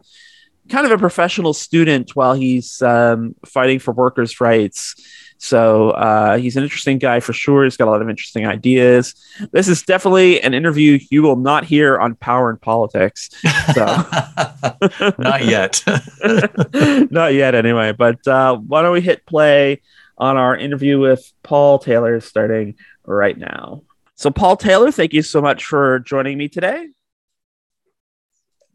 [0.68, 4.94] kind of a professional student while he's um, fighting for workers' rights.
[5.42, 7.64] So uh, he's an interesting guy for sure.
[7.64, 9.14] He's got a lot of interesting ideas.
[9.52, 13.30] This is definitely an interview you will not hear on Power and Politics.
[13.74, 13.86] So
[15.18, 15.82] not yet.
[17.10, 17.92] not yet, anyway.
[17.92, 19.80] But uh, why don't we hit play
[20.18, 22.74] on our interview with Paul Taylor starting
[23.06, 23.82] right now?
[24.16, 26.88] So, Paul Taylor, thank you so much for joining me today.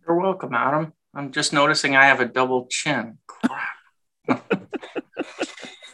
[0.08, 0.93] You're welcome, Adam.
[1.13, 3.19] I'm just noticing I have a double chin.
[3.28, 3.69] Crap.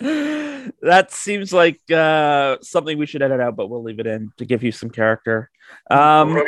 [0.82, 4.46] that seems like uh, something we should edit out, but we'll leave it in to
[4.46, 5.52] give you some character.
[5.90, 6.42] Um,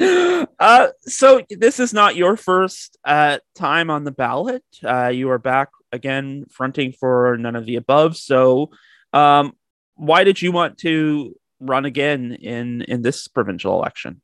[0.60, 4.62] uh, so this is not your first uh, time on the ballot.
[4.84, 8.16] Uh, you are back again, fronting for none of the above.
[8.16, 8.70] So,
[9.12, 9.54] um,
[9.96, 14.20] why did you want to run again in in this provincial election?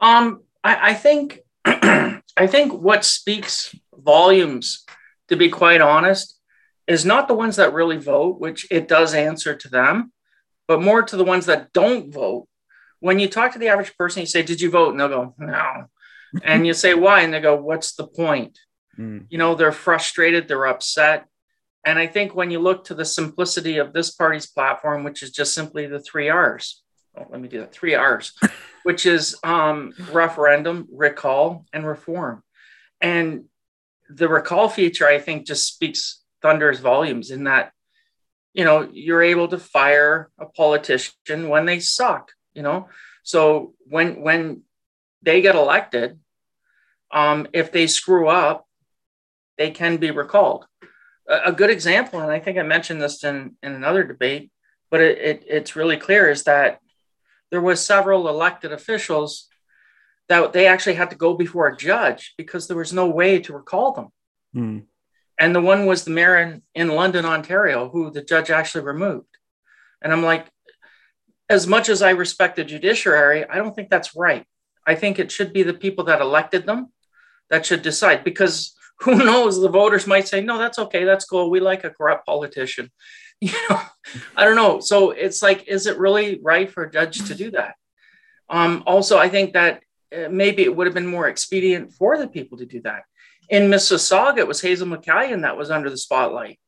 [0.00, 4.84] Um, I, I think I think what speaks volumes,
[5.30, 6.38] to be quite honest,
[6.86, 10.12] is not the ones that really vote, which it does answer to them,
[10.68, 12.46] but more to the ones that don't vote.
[12.98, 15.34] When you talk to the average person, you say, "Did you vote?" and they'll go,
[15.38, 15.86] "No,"
[16.42, 18.58] and you say, "Why?" and they go, "What's the point?"
[18.98, 19.26] Mm.
[19.30, 21.26] You know, they're frustrated, they're upset,
[21.84, 25.30] and I think when you look to the simplicity of this party's platform, which is
[25.30, 26.82] just simply the three R's,
[27.16, 28.32] oh, let me do that three R's,
[28.82, 32.42] which is um, referendum, recall, and reform.
[33.00, 33.44] And
[34.12, 37.72] the recall feature, I think, just speaks thunder's volumes in that,
[38.52, 42.88] you know, you're able to fire a politician when they suck, you know.
[43.22, 44.62] So when when
[45.22, 46.18] they get elected,
[47.10, 48.66] um, if they screw up,
[49.58, 50.66] they can be recalled
[51.30, 54.50] a good example, and I think I mentioned this in, in another debate,
[54.90, 56.80] but it, it, it's really clear is that
[57.50, 59.48] there was several elected officials
[60.30, 63.52] that they actually had to go before a judge because there was no way to
[63.52, 64.08] recall them.
[64.54, 64.84] Mm.
[65.36, 69.26] And the one was the mayor in, in London, Ontario, who the judge actually removed.
[70.00, 70.46] And I'm like,
[71.48, 74.46] as much as I respect the judiciary, I don't think that's right.
[74.86, 76.92] I think it should be the people that elected them
[77.50, 79.60] that should decide because who knows?
[79.60, 81.04] The voters might say, no, that's okay.
[81.04, 81.50] That's cool.
[81.50, 82.90] We like a corrupt politician.
[83.42, 83.80] You know,
[84.36, 84.80] I don't know.
[84.80, 87.74] So it's like, is it really right for a judge to do that?
[88.50, 89.80] Um, also, I think that
[90.16, 93.04] uh, maybe it would have been more expedient for the people to do that.
[93.48, 96.58] In Mississauga, it was Hazel McCallion that was under the spotlight.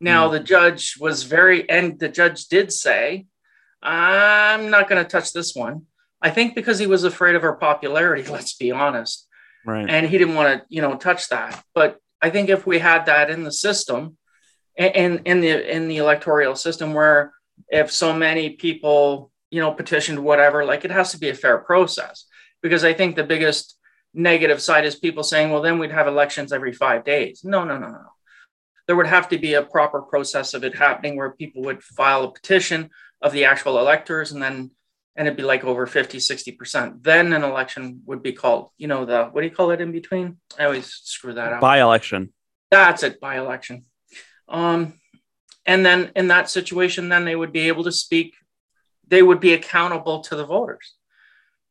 [0.00, 0.32] Now, mm.
[0.32, 3.26] the judge was very, and the judge did say,
[3.82, 5.86] I'm not going to touch this one.
[6.22, 9.26] I think because he was afraid of her popularity, let's be honest.
[9.66, 9.88] Right.
[9.88, 11.62] And he didn't want to, you know, touch that.
[11.74, 14.16] But I think if we had that in the system,
[14.78, 17.34] and in the in the electoral system, where
[17.68, 21.58] if so many people, you know, petitioned whatever, like it has to be a fair
[21.58, 22.24] process.
[22.62, 23.76] Because I think the biggest
[24.12, 27.42] negative side is people saying, well, then we'd have elections every five days.
[27.44, 28.06] No, no, no, no.
[28.86, 32.24] There would have to be a proper process of it happening where people would file
[32.24, 32.90] a petition
[33.22, 34.70] of the actual electors and then
[35.16, 39.04] and it'd be like over 50 60% then an election would be called you know
[39.04, 40.38] the what do you call it in between?
[40.58, 41.60] I always screw that up.
[41.60, 42.32] By election
[42.70, 43.84] that's it by election
[44.48, 44.94] um
[45.66, 48.34] and then in that situation then they would be able to speak
[49.06, 50.94] they would be accountable to the voters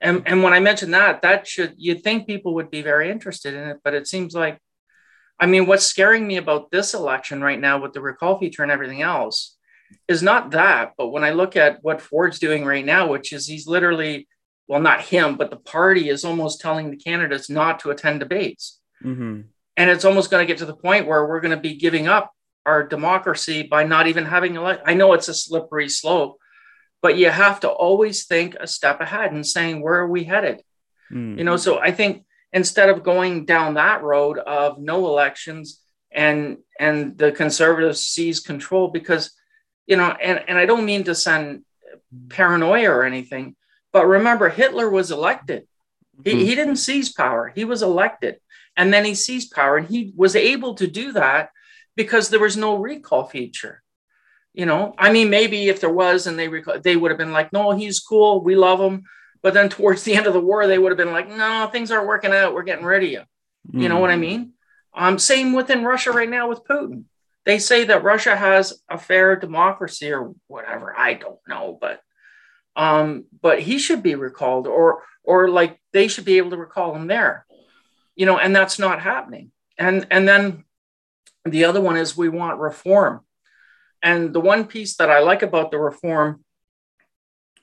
[0.01, 3.53] and and when i mentioned that that should you'd think people would be very interested
[3.53, 4.59] in it but it seems like
[5.39, 8.71] i mean what's scaring me about this election right now with the recall feature and
[8.71, 9.57] everything else
[10.07, 13.47] is not that, but when I look at what Ford's doing right now, which is
[13.47, 14.27] he's literally,
[14.67, 18.79] well, not him, but the party is almost telling the candidates not to attend debates.
[19.03, 19.41] Mm-hmm.
[19.77, 22.07] And it's almost going to get to the point where we're going to be giving
[22.07, 22.33] up
[22.65, 24.83] our democracy by not even having elect.
[24.85, 26.37] I know it's a slippery slope,
[27.01, 30.63] but you have to always think a step ahead and saying, where are we headed?
[31.11, 31.39] Mm-hmm.
[31.39, 35.81] You know, so I think instead of going down that road of no elections
[36.11, 39.31] and and the conservatives seize control because
[39.85, 41.63] you know, and, and I don't mean to send
[42.29, 43.55] paranoia or anything,
[43.91, 45.67] but remember, Hitler was elected.
[46.23, 46.39] He, mm-hmm.
[46.41, 48.39] he didn't seize power, he was elected.
[48.77, 49.77] and then he seized power.
[49.77, 51.51] And he was able to do that
[51.95, 53.81] because there was no recall feature.
[54.53, 57.31] You know, I mean, maybe if there was and they recall, they would have been
[57.31, 58.41] like, no, he's cool.
[58.43, 59.03] We love him.
[59.41, 61.91] But then towards the end of the war, they would have been like, no, things
[61.91, 62.53] aren't working out.
[62.53, 63.21] We're getting rid of you.
[63.71, 63.81] Mm.
[63.81, 64.53] You know what I mean?
[64.93, 67.05] Um, same within Russia right now with Putin.
[67.45, 70.97] They say that Russia has a fair democracy or whatever.
[70.97, 72.01] I don't know, but
[72.75, 76.95] um, but he should be recalled, or or like they should be able to recall
[76.95, 77.45] him there.
[78.15, 79.51] You know, and that's not happening.
[79.77, 80.63] And and then
[81.45, 83.21] the other one is we want reform.
[84.01, 86.43] And the one piece that I like about the reform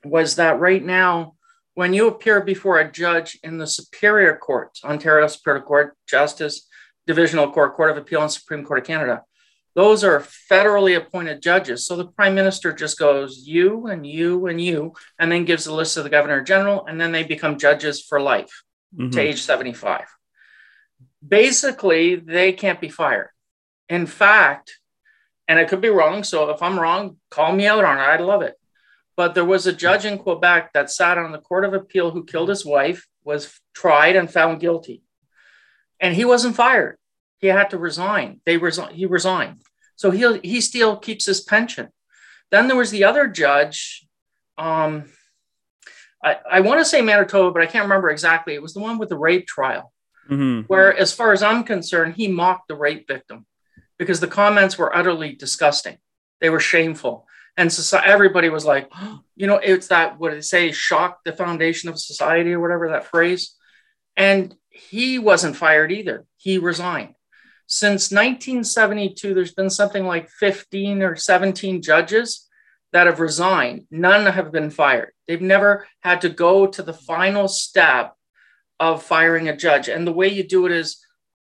[0.04, 1.34] was that right now,
[1.74, 6.68] when you appear before a judge in the Superior Court, Ontario Superior Court, Justice,
[7.06, 9.22] Divisional Court, Court of Appeal, and Supreme Court of Canada,
[9.74, 10.20] those are
[10.50, 11.86] federally appointed judges.
[11.86, 15.74] So the prime minister just goes, you and you and you, and then gives a
[15.74, 18.62] list to the governor general, and then they become judges for life
[18.96, 19.10] mm-hmm.
[19.10, 20.06] to age 75.
[21.26, 23.28] Basically, they can't be fired.
[23.90, 24.78] In fact,
[25.48, 26.24] and I could be wrong.
[26.24, 28.02] So if I'm wrong, call me out on it.
[28.02, 28.54] I'd love it.
[29.16, 32.24] But there was a judge in Quebec that sat on the Court of Appeal who
[32.24, 35.02] killed his wife, was tried and found guilty.
[36.00, 36.98] And he wasn't fired.
[37.38, 38.40] He had to resign.
[38.44, 38.94] They resign.
[38.94, 39.62] He resigned.
[39.96, 41.88] So he he still keeps his pension.
[42.50, 44.06] Then there was the other judge.
[44.58, 45.10] Um,
[46.22, 48.54] I, I want to say Manitoba, but I can't remember exactly.
[48.54, 49.92] It was the one with the rape trial,
[50.28, 50.62] mm-hmm.
[50.66, 53.46] where, as far as I'm concerned, he mocked the rape victim
[53.98, 55.98] because the comments were utterly disgusting.
[56.40, 57.26] They were shameful.
[57.56, 61.32] And so everybody was like, oh, you know, it's that, what they say, shock the
[61.32, 63.54] foundation of society or whatever that phrase.
[64.16, 66.24] And he wasn't fired either.
[66.36, 67.14] He resigned.
[67.66, 72.48] Since 1972, there's been something like 15 or 17 judges
[72.92, 73.86] that have resigned.
[73.90, 75.12] None have been fired.
[75.26, 78.14] They've never had to go to the final step
[78.78, 79.88] of firing a judge.
[79.88, 81.04] And the way you do it is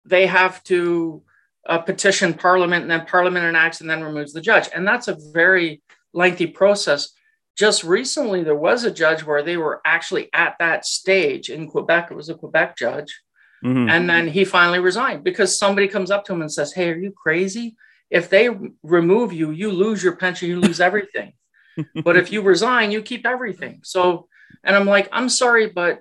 [0.05, 1.23] they have to
[1.69, 4.69] uh, petition Parliament, and then Parliament enacts and then removes the judge.
[4.75, 7.11] And that's a very lengthy process.
[7.57, 12.09] Just recently, there was a judge where they were actually at that stage in Quebec.
[12.11, 13.21] It was a Quebec judge.
[13.65, 13.89] Mm-hmm.
[13.89, 16.97] And then he finally resigned because somebody comes up to him and says, Hey, are
[16.97, 17.77] you crazy?
[18.11, 18.51] If they
[18.83, 21.33] remove you, you lose your pension, you lose everything.
[22.05, 23.81] but if you resign, you keep everything.
[23.83, 24.29] So,
[24.63, 26.01] and I'm like, I'm sorry, but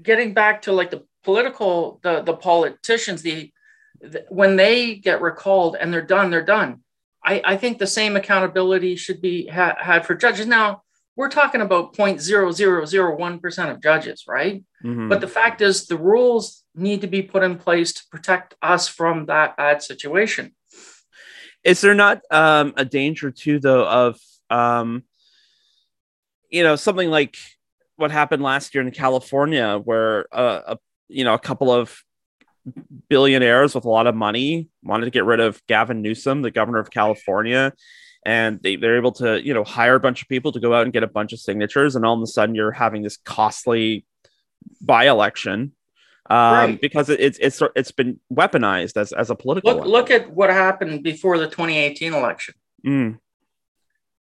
[0.00, 3.50] getting back to like the political, the, the politicians, the
[4.28, 6.80] when they get recalled and they're done, they're done.
[7.24, 10.46] I, I think the same accountability should be ha- had for judges.
[10.46, 10.82] Now,
[11.16, 14.64] we're talking about 0.0001% of judges, right?
[14.82, 15.08] Mm-hmm.
[15.08, 18.88] But the fact is, the rules need to be put in place to protect us
[18.88, 20.54] from that bad situation.
[21.62, 25.02] Is there not um, a danger, too, though, of, um,
[26.48, 27.36] you know, something like
[27.96, 30.78] what happened last year in California, where uh, a,
[31.08, 32.02] you know, a couple of
[33.08, 36.78] billionaires with a lot of money wanted to get rid of Gavin Newsom, the governor
[36.78, 37.72] of California.
[38.24, 40.84] And they, they're able to, you know, hire a bunch of people to go out
[40.84, 41.96] and get a bunch of signatures.
[41.96, 44.04] And all of a sudden you're having this costly
[44.80, 45.72] by election
[46.28, 46.80] um, right.
[46.80, 49.74] because it, it's, it's, it's been weaponized as, as a political.
[49.74, 52.54] Look, look at what happened before the 2018 election.
[52.86, 53.18] Mm.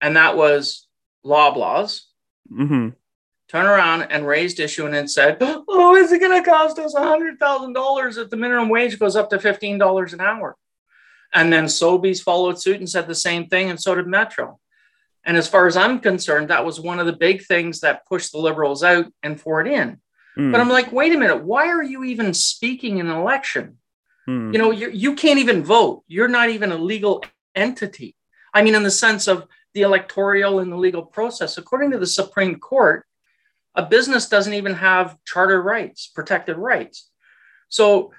[0.01, 0.87] And that was
[1.25, 2.01] Loblaws.
[2.51, 2.89] Mm-hmm
[3.47, 6.95] turned around and raised issue and then said, Oh, is it going to cost us
[6.95, 10.55] $100,000 if the minimum wage goes up to $15 an hour?
[11.33, 14.59] And then Sobeys followed suit and said the same thing, and so did Metro.
[15.25, 18.31] And as far as I'm concerned, that was one of the big things that pushed
[18.31, 19.99] the liberals out and Ford in.
[20.37, 20.51] Mm.
[20.51, 23.77] But I'm like, wait a minute, why are you even speaking in an election?
[24.27, 24.53] Mm.
[24.53, 26.03] You know, you you can't even vote.
[26.07, 27.23] You're not even a legal
[27.55, 28.15] entity.
[28.53, 31.57] I mean, in the sense of the electoral and the legal process.
[31.57, 33.05] According to the Supreme Court,
[33.75, 37.09] a business doesn't even have charter rights, protected rights.
[37.69, 38.13] So,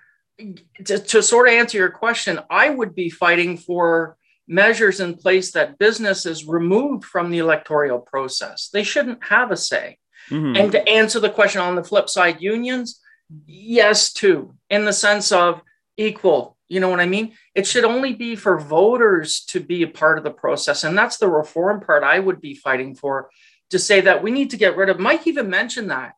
[0.84, 5.52] to, to sort of answer your question, I would be fighting for measures in place
[5.52, 8.68] that business is removed from the electoral process.
[8.72, 9.98] They shouldn't have a say.
[10.30, 10.56] Mm-hmm.
[10.56, 13.00] And to answer the question on the flip side, unions,
[13.46, 15.62] yes, too, in the sense of
[15.96, 16.56] equal.
[16.68, 17.32] You know what I mean?
[17.54, 20.84] It should only be for voters to be a part of the process.
[20.84, 23.30] And that's the reform part I would be fighting for
[23.70, 24.98] to say that we need to get rid of.
[24.98, 26.14] Mike even mentioned that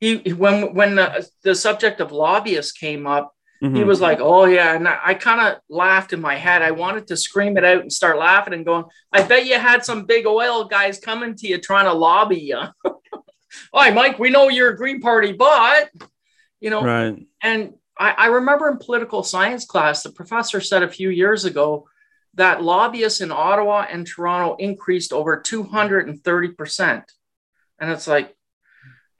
[0.00, 3.74] he when when the, the subject of lobbyists came up, mm-hmm.
[3.74, 6.62] he was like, "Oh yeah," and I, I kind of laughed in my head.
[6.62, 9.84] I wanted to scream it out and start laughing and going, "I bet you had
[9.84, 12.60] some big oil guys coming to you trying to lobby you."
[13.74, 14.18] Hi, Mike.
[14.18, 15.90] We know you're a Green Party, but
[16.60, 17.26] you know, right.
[17.42, 21.86] And I, I remember in political science class, the professor said a few years ago
[22.34, 27.04] that lobbyists in Ottawa and Toronto increased over 230%.
[27.80, 28.34] And it's like,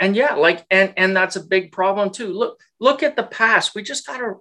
[0.01, 2.33] and yeah, like, and and that's a big problem too.
[2.33, 3.75] Look, look at the past.
[3.75, 4.35] We just gotta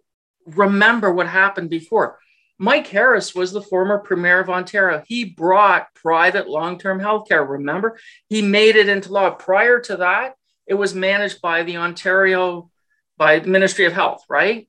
[0.46, 2.20] remember what happened before.
[2.58, 5.04] Mike Harris was the former premier of Ontario.
[5.08, 7.44] He brought private long term health care.
[7.44, 8.00] Remember,
[8.30, 9.30] he made it into law.
[9.32, 12.70] Prior to that, it was managed by the Ontario,
[13.18, 14.68] by the Ministry of Health, right?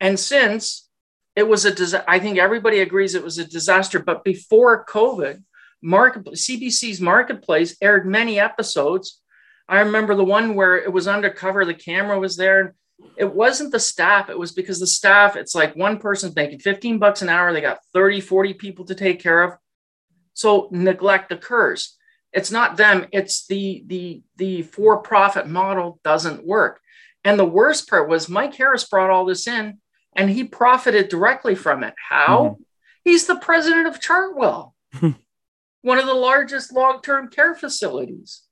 [0.00, 0.88] And since
[1.34, 3.98] it was a disaster, I think everybody agrees it was a disaster.
[3.98, 5.42] But before COVID,
[5.82, 9.20] market, CBC's Marketplace aired many episodes.
[9.68, 12.72] I remember the one where it was undercover, the camera was there and
[13.16, 16.98] it wasn't the staff it was because the staff it's like one person's making 15
[16.98, 19.54] bucks an hour they got 30 40 people to take care of
[20.34, 21.96] so neglect occurs
[22.32, 26.80] it's not them it's the the the for profit model doesn't work
[27.24, 29.78] and the worst part was mike harris brought all this in
[30.14, 32.62] and he profited directly from it how mm-hmm.
[33.04, 34.72] he's the president of chartwell
[35.82, 38.42] one of the largest long-term care facilities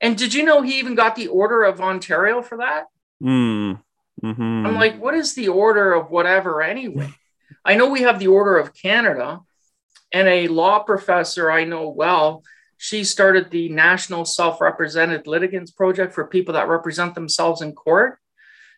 [0.00, 2.86] and did you know he even got the order of ontario for that
[3.22, 3.80] Mm.
[4.22, 4.66] Mm-hmm.
[4.66, 7.12] I'm like, what is the order of whatever anyway?
[7.64, 9.40] I know we have the Order of Canada,
[10.12, 12.42] and a law professor I know well,
[12.76, 18.18] she started the National Self Represented Litigants Project for people that represent themselves in court.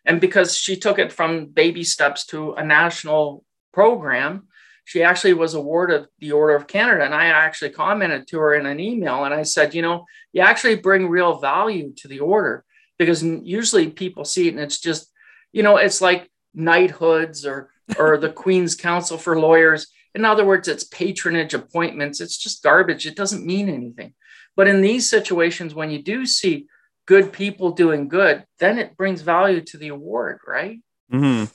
[0.07, 3.43] And because she took it from baby steps to a national
[3.73, 4.47] program,
[4.85, 7.03] she actually was awarded the Order of Canada.
[7.03, 10.41] And I actually commented to her in an email and I said, you know, you
[10.41, 12.63] actually bring real value to the order
[12.97, 15.11] because usually people see it and it's just,
[15.51, 19.87] you know, it's like knighthoods or or the Queen's Counsel for Lawyers.
[20.15, 22.21] In other words, it's patronage appointments.
[22.21, 23.05] It's just garbage.
[23.05, 24.13] It doesn't mean anything.
[24.55, 26.67] But in these situations, when you do see
[27.07, 30.79] good people doing good, then it brings value to the award, right?
[31.11, 31.45] Mm-hmm.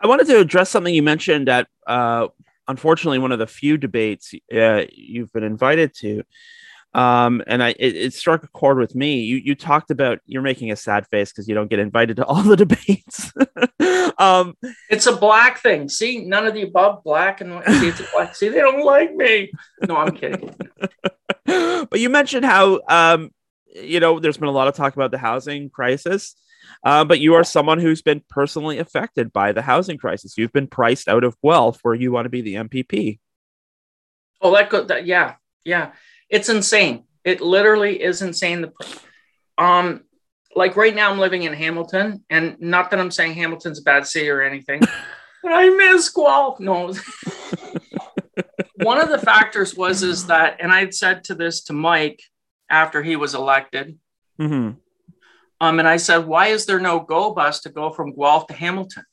[0.00, 2.28] I wanted to address something you mentioned that, uh,
[2.68, 6.24] unfortunately, one of the few debates uh, you've been invited to
[6.94, 9.20] um, and I it, it, struck a chord with me.
[9.20, 12.26] You you talked about you're making a sad face because you don't get invited to
[12.26, 13.32] all the debates.
[14.18, 14.54] um,
[14.90, 15.88] it's a black thing.
[15.88, 17.02] See, none of the above.
[17.02, 17.66] Black and white.
[17.66, 18.36] See, black.
[18.36, 19.52] See, they don't like me.
[19.88, 20.54] No, I'm kidding.
[21.46, 23.30] but you mentioned how um,
[23.74, 26.34] you know there's been a lot of talk about the housing crisis.
[26.84, 30.38] Uh, but you are someone who's been personally affected by the housing crisis.
[30.38, 33.18] You've been priced out of Guelph, where you want to be the MPP.
[34.40, 35.92] Oh, that go that yeah, yeah.
[36.28, 37.04] It's insane.
[37.24, 38.62] It literally is insane.
[38.62, 38.72] The
[39.62, 40.04] um,
[40.54, 44.06] like right now I'm living in Hamilton, and not that I'm saying Hamilton's a bad
[44.06, 44.82] city or anything.
[45.44, 46.60] I miss Guelph.
[46.60, 46.94] No.
[48.76, 52.22] One of the factors was is that, and I'd said to this to Mike
[52.72, 53.98] after he was elected.
[54.40, 54.70] Mm-hmm.
[55.60, 58.54] Um, and I said, why is there no go bus to go from Guelph to
[58.54, 59.04] Hamilton?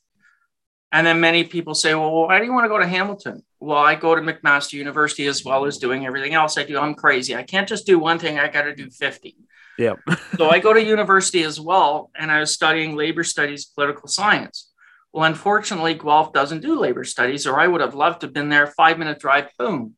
[0.90, 3.44] And then many people say, well, why do you want to go to Hamilton?
[3.60, 6.78] Well, I go to McMaster University as well as doing everything else I do.
[6.78, 7.36] I'm crazy.
[7.36, 9.36] I can't just do one thing, I got to do 50.
[9.78, 9.94] Yeah.
[10.36, 14.72] so I go to university as well, and I was studying labor studies, political science.
[15.12, 18.48] Well, unfortunately, Guelph doesn't do labor studies, or I would have loved to have been
[18.48, 19.94] there, five minute drive, boom.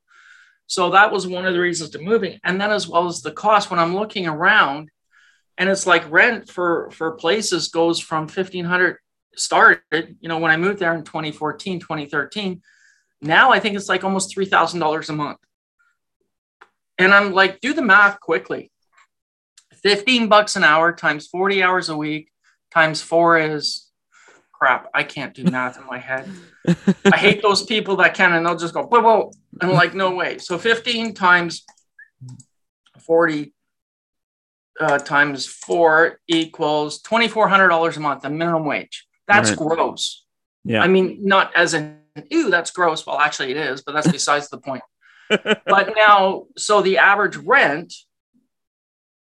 [0.66, 2.38] So that was one of the reasons to moving.
[2.44, 4.90] And then as well as the cost, when I'm looking around,
[5.58, 8.96] and it's like rent for for places goes from 1500
[9.36, 12.62] started, you know, when I moved there in 2014, 2013,
[13.20, 15.38] now I think it's like almost $3,000 a month.
[16.98, 18.70] And I'm like, do the math quickly.
[19.82, 22.30] 15 bucks an hour times 40 hours a week
[22.72, 23.90] times four is
[24.62, 24.88] crap.
[24.94, 26.30] I can't do math in my head.
[27.12, 29.32] I hate those people that can and they'll just go, whoa, whoa.
[29.60, 30.38] And I'm like, no way.
[30.38, 31.64] So 15 times
[33.00, 33.52] 40
[34.78, 39.08] uh, times four equals $2,400 a month, the minimum wage.
[39.26, 39.58] That's right.
[39.58, 40.24] gross.
[40.64, 40.84] Yeah.
[40.84, 41.98] I mean, not as an,
[42.30, 43.04] ew, that's gross.
[43.04, 44.84] Well, actually, it is, but that's besides the point.
[45.28, 47.92] But now, so the average rent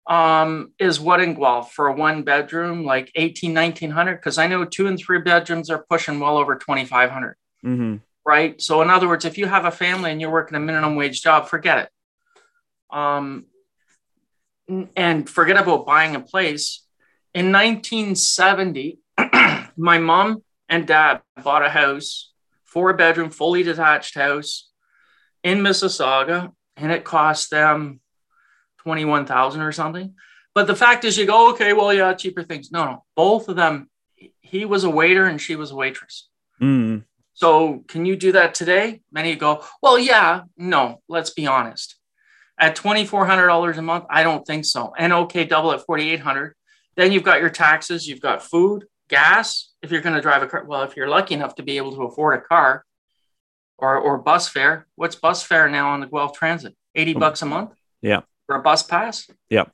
[0.08, 4.16] um, is what in Guelph for a one bedroom, like 18, 1900?
[4.16, 7.36] Because I know two and three bedrooms are pushing well over 2500.
[7.64, 7.96] Mm-hmm.
[8.24, 8.60] Right.
[8.60, 11.22] So, in other words, if you have a family and you're working a minimum wage
[11.22, 12.96] job, forget it.
[12.96, 13.46] Um,
[14.96, 16.84] and forget about buying a place.
[17.34, 18.98] In 1970,
[19.76, 22.32] my mom and dad bought a house,
[22.64, 24.70] four bedroom, fully detached house
[25.42, 28.00] in Mississauga, and it cost them
[28.78, 30.14] 21,000 or something.
[30.54, 32.72] But the fact is, you go, okay, well, yeah, cheaper things.
[32.72, 33.88] No, no, both of them,
[34.40, 36.28] he was a waiter and she was a waitress.
[36.60, 37.04] Mm.
[37.34, 39.02] So, can you do that today?
[39.12, 41.96] Many go, well, yeah, no, let's be honest.
[42.58, 44.92] At $2,400 a month, I don't think so.
[44.98, 46.54] And okay, double at 4,800.
[46.96, 50.46] Then you've got your taxes, you've got food, gas if you're going to drive a
[50.46, 50.64] car.
[50.64, 52.84] Well, if you're lucky enough to be able to afford a car
[53.78, 56.74] or, or bus fare, what's bus fare now on the Guelph Transit?
[56.94, 57.18] 80 hmm.
[57.18, 57.70] bucks a month?
[58.02, 58.20] Yeah.
[58.48, 59.30] For a bus pass?
[59.50, 59.66] Yeah.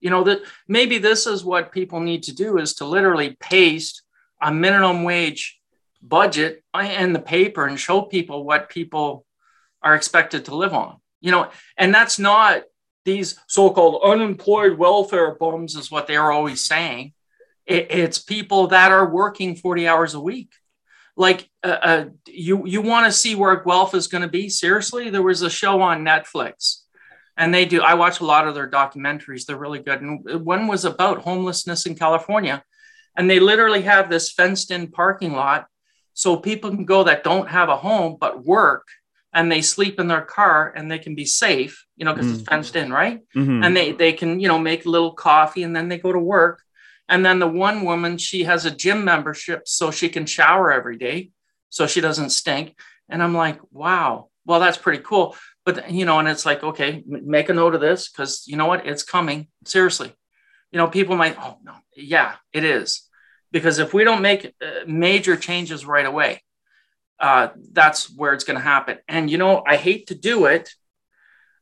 [0.00, 4.02] You know, that maybe this is what people need to do is to literally paste
[4.38, 5.58] a minimum wage
[6.02, 9.24] budget in the paper and show people what people
[9.82, 10.98] are expected to live on.
[11.22, 11.48] You know,
[11.78, 12.64] and that's not
[13.06, 17.14] these so-called unemployed welfare bums is what they're always saying.
[17.64, 20.52] It, it's people that are working 40 hours a week.
[21.16, 24.50] Like uh, uh, you, you want to see where Guelph is going to be.
[24.50, 26.81] Seriously, there was a show on Netflix
[27.36, 30.00] and they do i watch a lot of their documentaries they're really good.
[30.00, 32.62] And one was about homelessness in california.
[33.14, 35.66] And they literally have this fenced in parking lot
[36.14, 38.86] so people can go that don't have a home but work
[39.34, 42.34] and they sleep in their car and they can be safe you know because mm.
[42.34, 43.20] it's fenced in right?
[43.34, 43.62] Mm-hmm.
[43.62, 46.18] and they they can you know make a little coffee and then they go to
[46.18, 46.62] work.
[47.08, 50.96] And then the one woman she has a gym membership so she can shower every
[50.96, 51.30] day
[51.68, 52.78] so she doesn't stink.
[53.08, 57.02] And i'm like wow well that's pretty cool but you know and it's like okay
[57.06, 58.86] make a note of this because you know what?
[58.86, 59.48] It's coming.
[59.64, 60.12] Seriously.
[60.70, 61.74] You know people might oh no.
[61.96, 63.08] Yeah it is.
[63.50, 66.42] Because if we don't make uh, major changes right away
[67.20, 68.98] uh, that's where it's going to happen.
[69.08, 70.70] And you know i hate to do it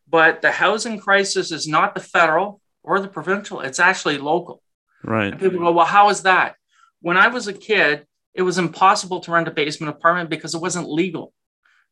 [0.08, 4.62] but the housing crisis is not the federal or the provincial it's actually local.
[5.04, 5.32] Right.
[5.32, 6.56] And people go well how is that?
[7.02, 10.60] When i was a kid it was impossible to rent a basement apartment because it
[10.60, 11.32] wasn't legal.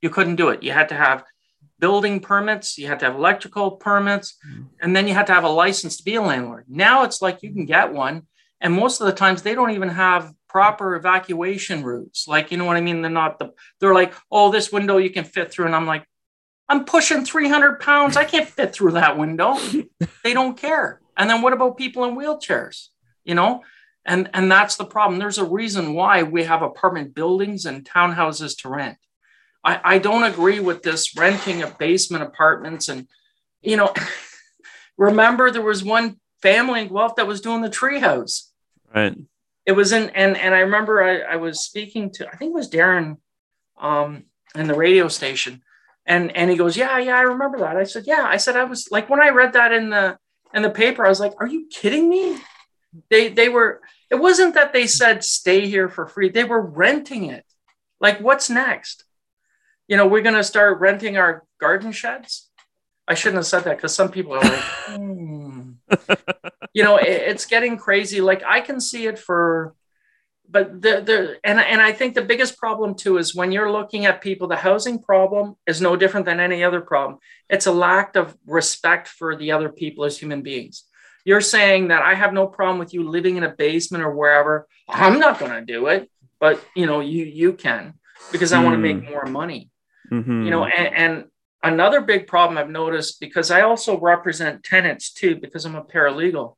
[0.01, 0.63] You couldn't do it.
[0.63, 1.25] You had to have
[1.79, 4.65] building permits, you had to have electrical permits, mm-hmm.
[4.81, 6.65] and then you had to have a license to be a landlord.
[6.69, 8.27] Now it's like you can get one,
[8.61, 12.27] and most of the times they don't even have proper evacuation routes.
[12.27, 13.03] Like, you know what I mean?
[13.03, 15.67] They're not the, they're like, oh, this window you can fit through.
[15.67, 16.05] And I'm like,
[16.69, 18.17] I'm pushing 300 pounds.
[18.17, 19.59] I can't fit through that window.
[20.25, 21.01] they don't care.
[21.17, 22.89] And then what about people in wheelchairs?
[23.25, 23.63] You know,
[24.05, 25.19] and and that's the problem.
[25.19, 28.97] There's a reason why we have apartment buildings and townhouses to rent
[29.65, 32.89] I, I don't agree with this renting of basement apartments.
[32.89, 33.09] And,
[33.61, 33.93] you know,
[34.97, 38.49] remember there was one family in Guelph that was doing the treehouse.
[38.95, 39.17] Right.
[39.67, 42.55] It was in, and, and I remember I, I was speaking to, I think it
[42.55, 43.19] was Darren
[43.79, 45.63] um, in the radio station.
[46.07, 47.77] And, and he goes, yeah, yeah, I remember that.
[47.77, 48.25] I said, yeah.
[48.27, 50.17] I said, I was like, when I read that in the,
[50.55, 52.39] in the paper, I was like, are you kidding me?
[53.11, 56.31] They, they were, it wasn't that they said stay here for free.
[56.31, 57.45] They were renting it.
[58.01, 59.05] Like, what's next?
[59.89, 62.49] You know, we're going to start renting our garden sheds.
[63.09, 65.71] I shouldn't have said that because some people are like, hmm.
[66.75, 68.21] you know, it, it's getting crazy.
[68.21, 69.75] Like I can see it for,
[70.49, 74.05] but the, the, and, and I think the biggest problem too is when you're looking
[74.05, 77.19] at people, the housing problem is no different than any other problem.
[77.49, 80.85] It's a lack of respect for the other people as human beings.
[81.25, 84.67] You're saying that I have no problem with you living in a basement or wherever.
[84.87, 87.95] I'm not going to do it, but you know, you, you can
[88.33, 88.65] because I mm.
[88.65, 89.71] want to make more money
[90.11, 90.43] mm-hmm.
[90.43, 91.25] you know and, and
[91.63, 96.55] another big problem i've noticed because i also represent tenants too because i'm a paralegal.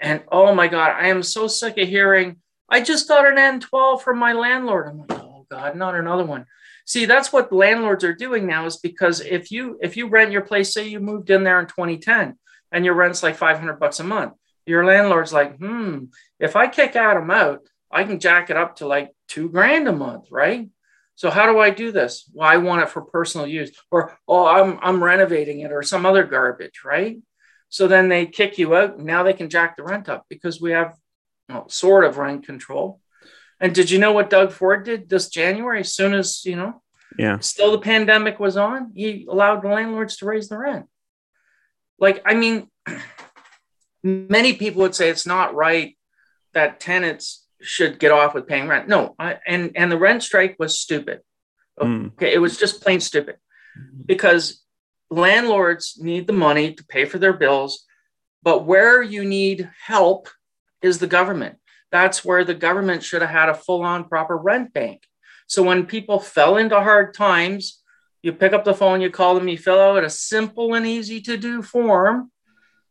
[0.00, 2.36] And oh my god i am so sick of hearing
[2.68, 4.88] i just got an n12 from my landlord.
[4.88, 6.46] I'm like oh god not another one.
[6.86, 10.42] See that's what landlords are doing now is because if you if you rent your
[10.42, 12.36] place say you moved in there in 2010
[12.72, 14.34] and your rent's like 500 bucks a month
[14.66, 16.04] your landlord's like hmm
[16.38, 17.60] if i kick adam out
[17.90, 20.68] i can jack it up to like two grand a month right
[21.20, 22.24] so how do I do this?
[22.32, 26.06] Well, I want it for personal use, or oh, I'm I'm renovating it, or some
[26.06, 27.18] other garbage, right?
[27.68, 28.98] So then they kick you out.
[28.98, 30.96] Now they can jack the rent up because we have
[31.46, 33.02] well, sort of rent control.
[33.60, 35.80] And did you know what Doug Ford did this January?
[35.80, 36.80] As soon as you know,
[37.18, 40.86] yeah, still the pandemic was on, he allowed the landlords to raise the rent.
[41.98, 42.66] Like, I mean,
[44.02, 45.98] many people would say it's not right
[46.54, 48.88] that tenants should get off with paying rent.
[48.88, 51.20] No, I, and and the rent strike was stupid.
[51.78, 52.12] Mm.
[52.12, 53.36] Okay, it was just plain stupid
[54.06, 54.62] because
[55.10, 57.84] landlords need the money to pay for their bills,
[58.42, 60.28] but where you need help
[60.82, 61.56] is the government.
[61.90, 65.02] That's where the government should have had a full-on proper rent bank.
[65.46, 67.80] So when people fell into hard times,
[68.22, 71.20] you pick up the phone, you call them, you fill out a simple and easy
[71.22, 72.30] to do form,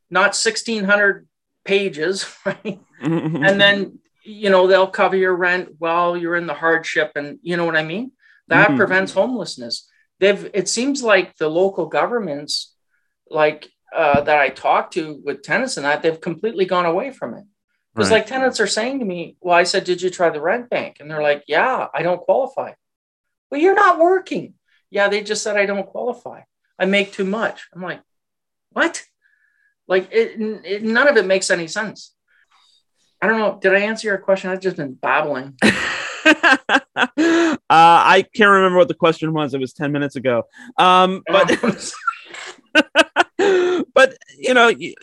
[0.10, 1.28] not 1600
[1.64, 2.80] pages, right?
[3.02, 4.00] and then
[4.30, 7.76] you know they'll cover your rent while you're in the hardship and you know what
[7.76, 8.12] i mean?
[8.48, 8.78] That mm-hmm.
[8.78, 9.88] prevents homelessness.
[10.20, 12.76] They've it seems like the local governments
[13.30, 17.34] like uh, that i talked to with tenants and that they've completely gone away from
[17.34, 17.44] it.
[17.94, 18.18] Because right.
[18.18, 20.98] like tenants are saying to me well i said did you try the rent bank?
[21.00, 22.74] And they're like yeah i don't qualify.
[23.50, 24.54] Well you're not working.
[24.92, 26.42] Yeah they just said i don't qualify.
[26.78, 27.68] I make too much.
[27.74, 28.02] I'm like
[28.72, 29.04] what?
[29.88, 32.14] Like it, it none of it makes any sense
[33.22, 33.60] I don't know.
[33.62, 34.50] Did I answer your question?
[34.50, 35.56] I've just been babbling.
[35.64, 39.54] uh, I can't remember what the question was.
[39.54, 40.44] It was 10 minutes ago.
[40.78, 41.94] Um, but,
[43.94, 44.94] but you know, you,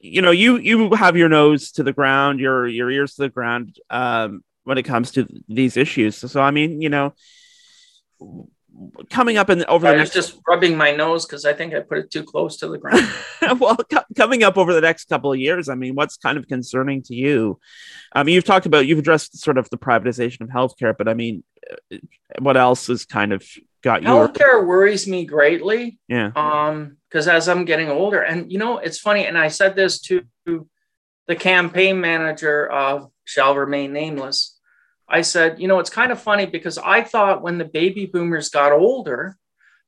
[0.00, 3.28] you, know, you, you have your nose to the ground, your, your ears to the
[3.28, 3.78] ground.
[3.90, 6.16] Um, when it comes to these issues.
[6.16, 7.14] So, so I mean, you know,
[9.10, 11.52] coming up in the, over I the was next just rubbing my nose because I
[11.52, 13.08] think I put it too close to the ground.
[13.60, 16.46] well, co- coming up over the next couple of years, I mean, what's kind of
[16.48, 17.58] concerning to you?
[18.12, 21.14] I mean, you've talked about you've addressed sort of the privatization of healthcare, but I
[21.14, 21.44] mean,
[21.92, 21.96] uh,
[22.38, 23.44] what else has kind of
[23.82, 24.08] got you?
[24.08, 25.98] Healthcare worries me greatly.
[26.08, 26.32] Yeah.
[26.34, 30.00] Um, because as I'm getting older, and you know, it's funny, and I said this
[30.02, 30.24] to
[31.26, 34.55] the campaign manager of Shall Remain Nameless.
[35.08, 38.48] I said, you know, it's kind of funny because I thought when the baby boomers
[38.48, 39.36] got older,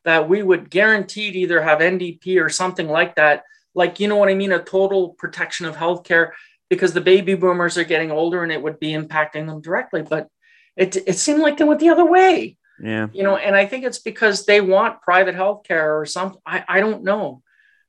[0.05, 3.43] that we would guaranteed either have NDP or something like that.
[3.75, 4.53] Like, you know what I mean?
[4.53, 6.31] A total protection of healthcare
[6.71, 10.03] because the baby boomers are getting older and it would be impacting them directly.
[10.03, 10.29] But
[10.77, 13.09] it, it seemed like they went the other way Yeah.
[13.13, 16.79] you know and i think it's because they want private healthcare or something I, I
[16.81, 17.43] don't know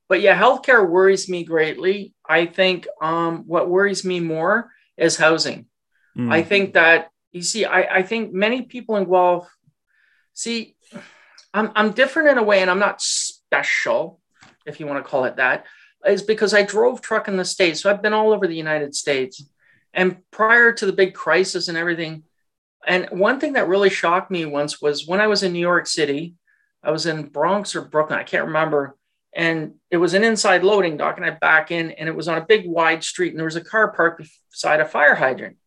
[0.07, 5.67] but yeah healthcare worries me greatly i think um, what worries me more is housing
[6.17, 6.33] Mm.
[6.33, 9.49] i think that you see I, I think many people in guelph
[10.33, 10.75] see
[11.53, 14.19] I'm, I'm different in a way and i'm not special
[14.65, 15.65] if you want to call it that
[16.05, 18.95] is because i drove truck in the states so i've been all over the united
[18.95, 19.43] states
[19.93, 22.23] and prior to the big crisis and everything
[22.87, 25.87] and one thing that really shocked me once was when I was in New York
[25.87, 26.35] City,
[26.83, 28.95] I was in Bronx or Brooklyn, I can't remember.
[29.35, 32.39] And it was an inside loading dock, and I back in, and it was on
[32.39, 35.57] a big wide street, and there was a car parked beside a fire hydrant.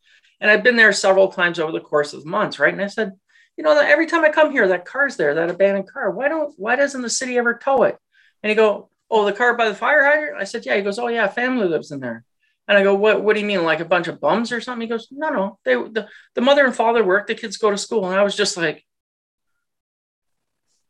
[0.42, 2.72] And I've been there several times over the course of months, right?
[2.72, 3.12] And I said,
[3.56, 6.10] you know, every time I come here, that car's there, that abandoned car.
[6.10, 7.96] Why don't why doesn't the city ever tow it?
[8.42, 10.40] And he go, Oh, the car by the fire hydrant?
[10.40, 10.76] I said, Yeah.
[10.76, 12.24] He goes, Oh yeah, family lives in there.
[12.68, 13.64] And I go, what, what do you mean?
[13.64, 14.82] Like a bunch of bums or something?
[14.82, 17.76] He goes, no, no, they, the, the mother and father work, the kids go to
[17.76, 18.06] school.
[18.06, 18.86] And I was just like,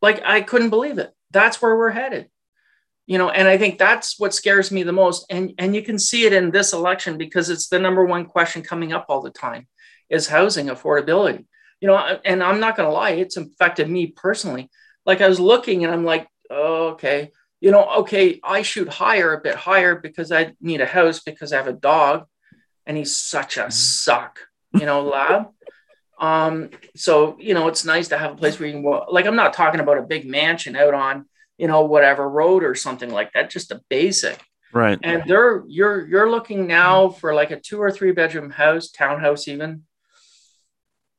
[0.03, 1.13] like, I couldn't believe it.
[1.31, 2.29] That's where we're headed,
[3.07, 3.31] you know?
[3.31, 5.27] And I think that's what scares me the most.
[5.31, 8.63] And, and you can see it in this election because it's the number one question
[8.63, 9.67] coming up all the time
[10.09, 11.45] is housing affordability,
[11.81, 12.19] you know?
[12.25, 14.71] And I'm not going to lie, it's affected me personally.
[15.05, 19.33] Like I was looking and I'm like, oh, okay, you know, okay, I shoot higher,
[19.33, 22.27] a bit higher because I need a house because I have a dog
[22.87, 24.41] and he's such a suck,
[24.73, 25.47] you know, lab.
[26.19, 29.27] Um, so, you know, it's nice to have a place where you can, wa- like,
[29.27, 31.27] I'm not talking about a big mansion out on,
[31.59, 34.39] you know, whatever road or something like that, just a basic.
[34.73, 34.99] Right.
[35.03, 39.47] And they're, you're, you're looking now for like a two or three bedroom house, townhouse,
[39.49, 39.83] even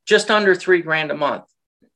[0.05, 1.45] just under three grand a month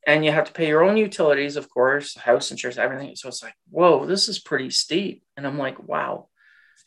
[0.08, 3.14] and you have to pay your own utilities, of course, house insurance, everything.
[3.18, 5.22] So it's like, whoa, this is pretty steep.
[5.36, 6.30] And I'm like, wow,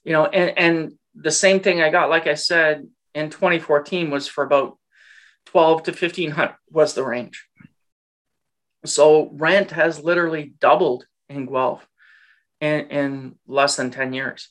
[0.03, 4.27] you know, and, and the same thing I got, like I said, in 2014 was
[4.27, 4.79] for about
[5.47, 7.47] 12 to 1500 was the range.
[8.87, 11.87] So rent has literally doubled in Guelph
[12.61, 14.49] in, in less than 10 years,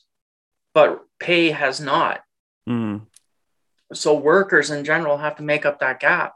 [0.74, 2.22] but pay has not.
[2.68, 3.06] Mm.
[3.92, 6.34] So workers in general have to make up that gap.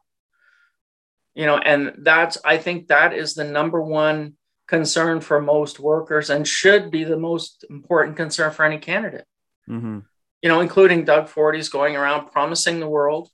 [1.34, 4.34] You know and that's i think that is the number one
[4.68, 9.24] concern for most workers and should be the most important concern for any candidate.
[9.66, 9.98] Hmm
[10.44, 13.30] you know including doug Ford's going around promising the world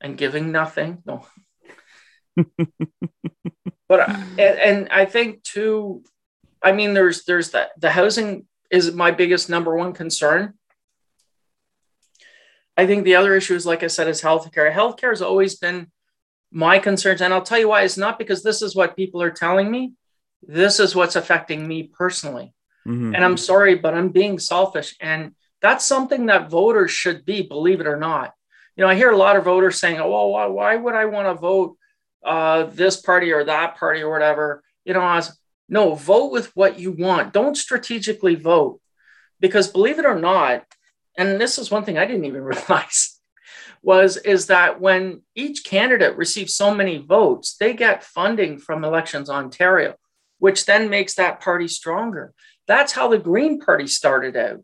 [0.00, 1.02] and giving nothing.
[1.04, 1.26] No.
[3.88, 6.02] But and, and i think too
[6.62, 10.54] i mean there's there's that the housing is my biggest number one concern.
[12.76, 14.72] I think the other issue is like i said is healthcare.
[14.72, 15.90] Healthcare has always been
[16.50, 19.30] my concerns and i'll tell you why it's not because this is what people are
[19.30, 19.94] telling me.
[20.42, 22.52] This is what's affecting me personally.
[22.84, 27.42] Hmm and i'm sorry but i'm being selfish and that's something that voters should be
[27.42, 28.32] believe it or not.
[28.76, 31.06] You know i hear a lot of voters saying oh well, why, why would i
[31.06, 31.76] want to vote
[32.24, 34.62] uh, this party or that party or whatever?
[34.84, 35.36] You know i was
[35.68, 37.32] no vote with what you want.
[37.32, 38.80] Don't strategically vote.
[39.40, 40.64] Because believe it or not
[41.18, 43.20] and this is one thing i didn't even realize
[43.82, 49.30] was is that when each candidate receives so many votes they get funding from elections
[49.30, 49.94] ontario
[50.38, 52.34] which then makes that party stronger.
[52.66, 54.62] That's how the green party started out.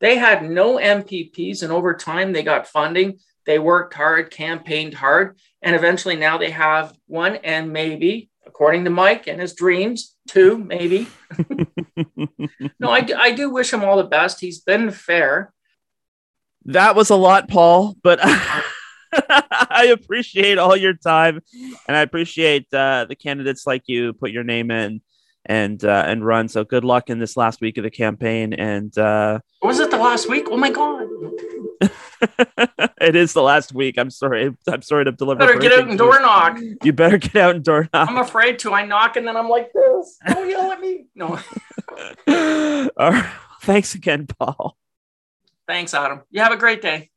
[0.00, 3.20] They had no mpps and over time they got funding.
[3.46, 8.90] They worked hard campaigned hard and eventually now they have one and maybe according to
[8.90, 11.08] mike and his dreams two maybe.
[12.78, 14.40] No I, I do wish him all the best.
[14.40, 15.52] He's been fair.
[16.66, 21.40] That was a lot, Paul, but I appreciate all your time,
[21.86, 25.02] and I appreciate uh, the candidates like you put your name in
[25.46, 26.48] and uh, and run.
[26.48, 29.98] So good luck in this last week of the campaign, and uh, was it the
[29.98, 31.06] last week oh my god
[33.00, 33.98] it is the last week.
[33.98, 34.54] I'm sorry.
[34.66, 35.40] I'm sorry to deliver.
[35.40, 38.08] better get out and door knock You better get out and door knock.
[38.08, 41.38] i'm afraid to i knock and then i'm like this don't yell at me no
[42.96, 43.32] all right.
[43.62, 44.76] Thanks again, Paul.
[45.66, 47.10] thanks adam you have a great day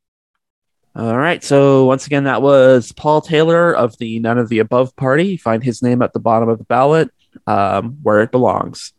[0.96, 1.44] All right.
[1.44, 5.36] So once again, that was Paul Taylor of the None of the Above Party.
[5.36, 7.10] Find his name at the bottom of the ballot,
[7.46, 8.92] um, where it belongs.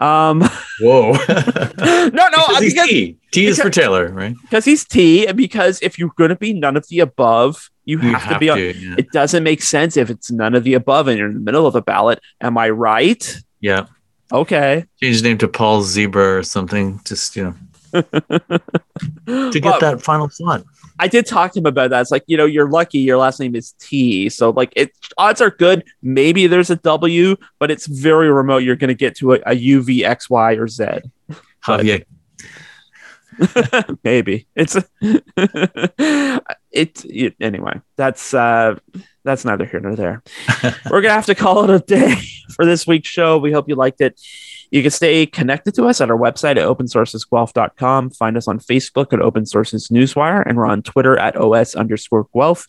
[0.00, 0.40] Um,
[0.80, 1.12] Whoa.
[1.28, 3.16] no, no, because he's because, T.
[3.30, 4.34] T is for Taylor, right?
[4.42, 8.00] because he's T, and because if you're going to be none of the above, you,
[8.00, 8.58] You have, to be on.
[8.58, 8.96] yeah.
[8.98, 11.66] It doesn't make sense if it's none of the above and you're in the middle
[11.66, 12.20] of the ballot.
[12.40, 13.36] Am I right?
[13.60, 13.86] yeah.
[14.32, 14.84] Okay.
[15.00, 16.98] Change his name to Paul Zebra or something.
[17.04, 17.54] Just, you know,
[17.92, 20.64] to get But that final slot.
[20.98, 22.00] I did talk to him about that.
[22.00, 24.28] It's like, you know, you're lucky your last name is T.
[24.28, 25.84] So, like, it odds are good.
[26.02, 28.58] Maybe there's a W, but it's very remote.
[28.58, 30.84] You're going to get to a, a U, V, X, Y, or Z.
[31.64, 32.04] Javier.
[34.04, 37.80] Maybe it's it, it anyway.
[37.96, 38.76] That's uh
[39.24, 40.22] that's neither here nor there.
[40.90, 42.16] We're gonna have to call it a day
[42.54, 43.38] for this week's show.
[43.38, 44.20] We hope you liked it.
[44.70, 48.10] You can stay connected to us at our website at opensourcesguelph.com.
[48.10, 52.26] Find us on Facebook at Open Sources Newswire, and we're on Twitter at OS underscore
[52.34, 52.66] Guelph.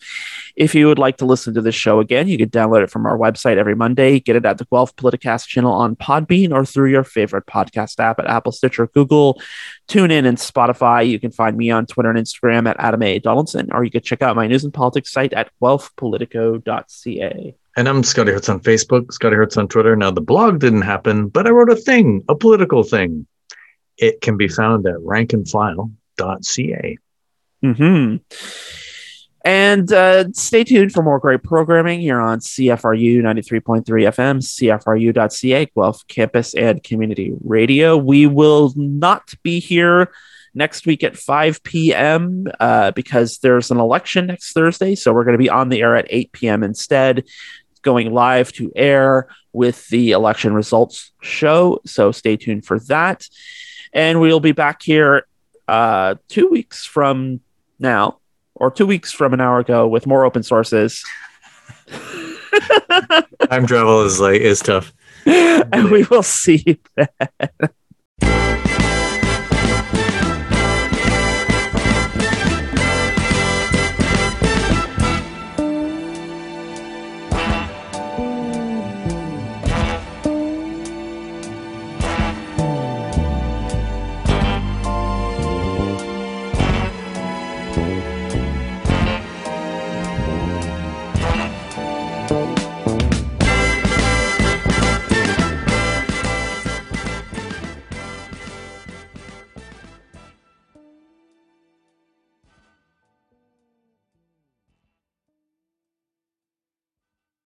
[0.56, 3.06] If you would like to listen to this show again, you can download it from
[3.06, 4.20] our website every Monday.
[4.20, 8.18] Get it at the Guelph Politicast channel on Podbean or through your favorite podcast app
[8.18, 9.40] at Apple, Stitcher, Google,
[9.88, 11.08] TuneIn, and Spotify.
[11.08, 13.18] You can find me on Twitter and Instagram at Adam A.
[13.18, 17.56] Donaldson, or you can check out my news and politics site at guelphpolitico.ca.
[17.78, 19.94] And I'm Scotty Hertz on Facebook, Scotty Hertz on Twitter.
[19.94, 23.28] Now, the blog didn't happen, but I wrote a thing, a political thing.
[23.96, 26.98] It can be found at rankandfile.ca.
[27.62, 28.16] hmm
[29.44, 36.04] And uh, stay tuned for more great programming here on CFRU 93.3 FM, CFRU.ca, Guelph
[36.08, 37.96] Campus and Community Radio.
[37.96, 40.10] We will not be here
[40.54, 42.46] next week at 5 p.m.
[42.60, 44.94] Uh, because there's an election next Thursday.
[44.94, 46.62] So we're going to be on the air at 8 p.m.
[46.62, 47.24] instead,
[47.82, 51.80] going live to air with the election results show.
[51.86, 53.26] So stay tuned for that.
[53.92, 55.26] And we'll be back here
[55.66, 57.40] uh, two weeks from
[57.78, 58.18] now
[58.54, 61.04] or two weeks from an hour ago with more open sources.
[63.48, 64.92] Time travel is like is tough.
[65.26, 67.08] and we will see you then.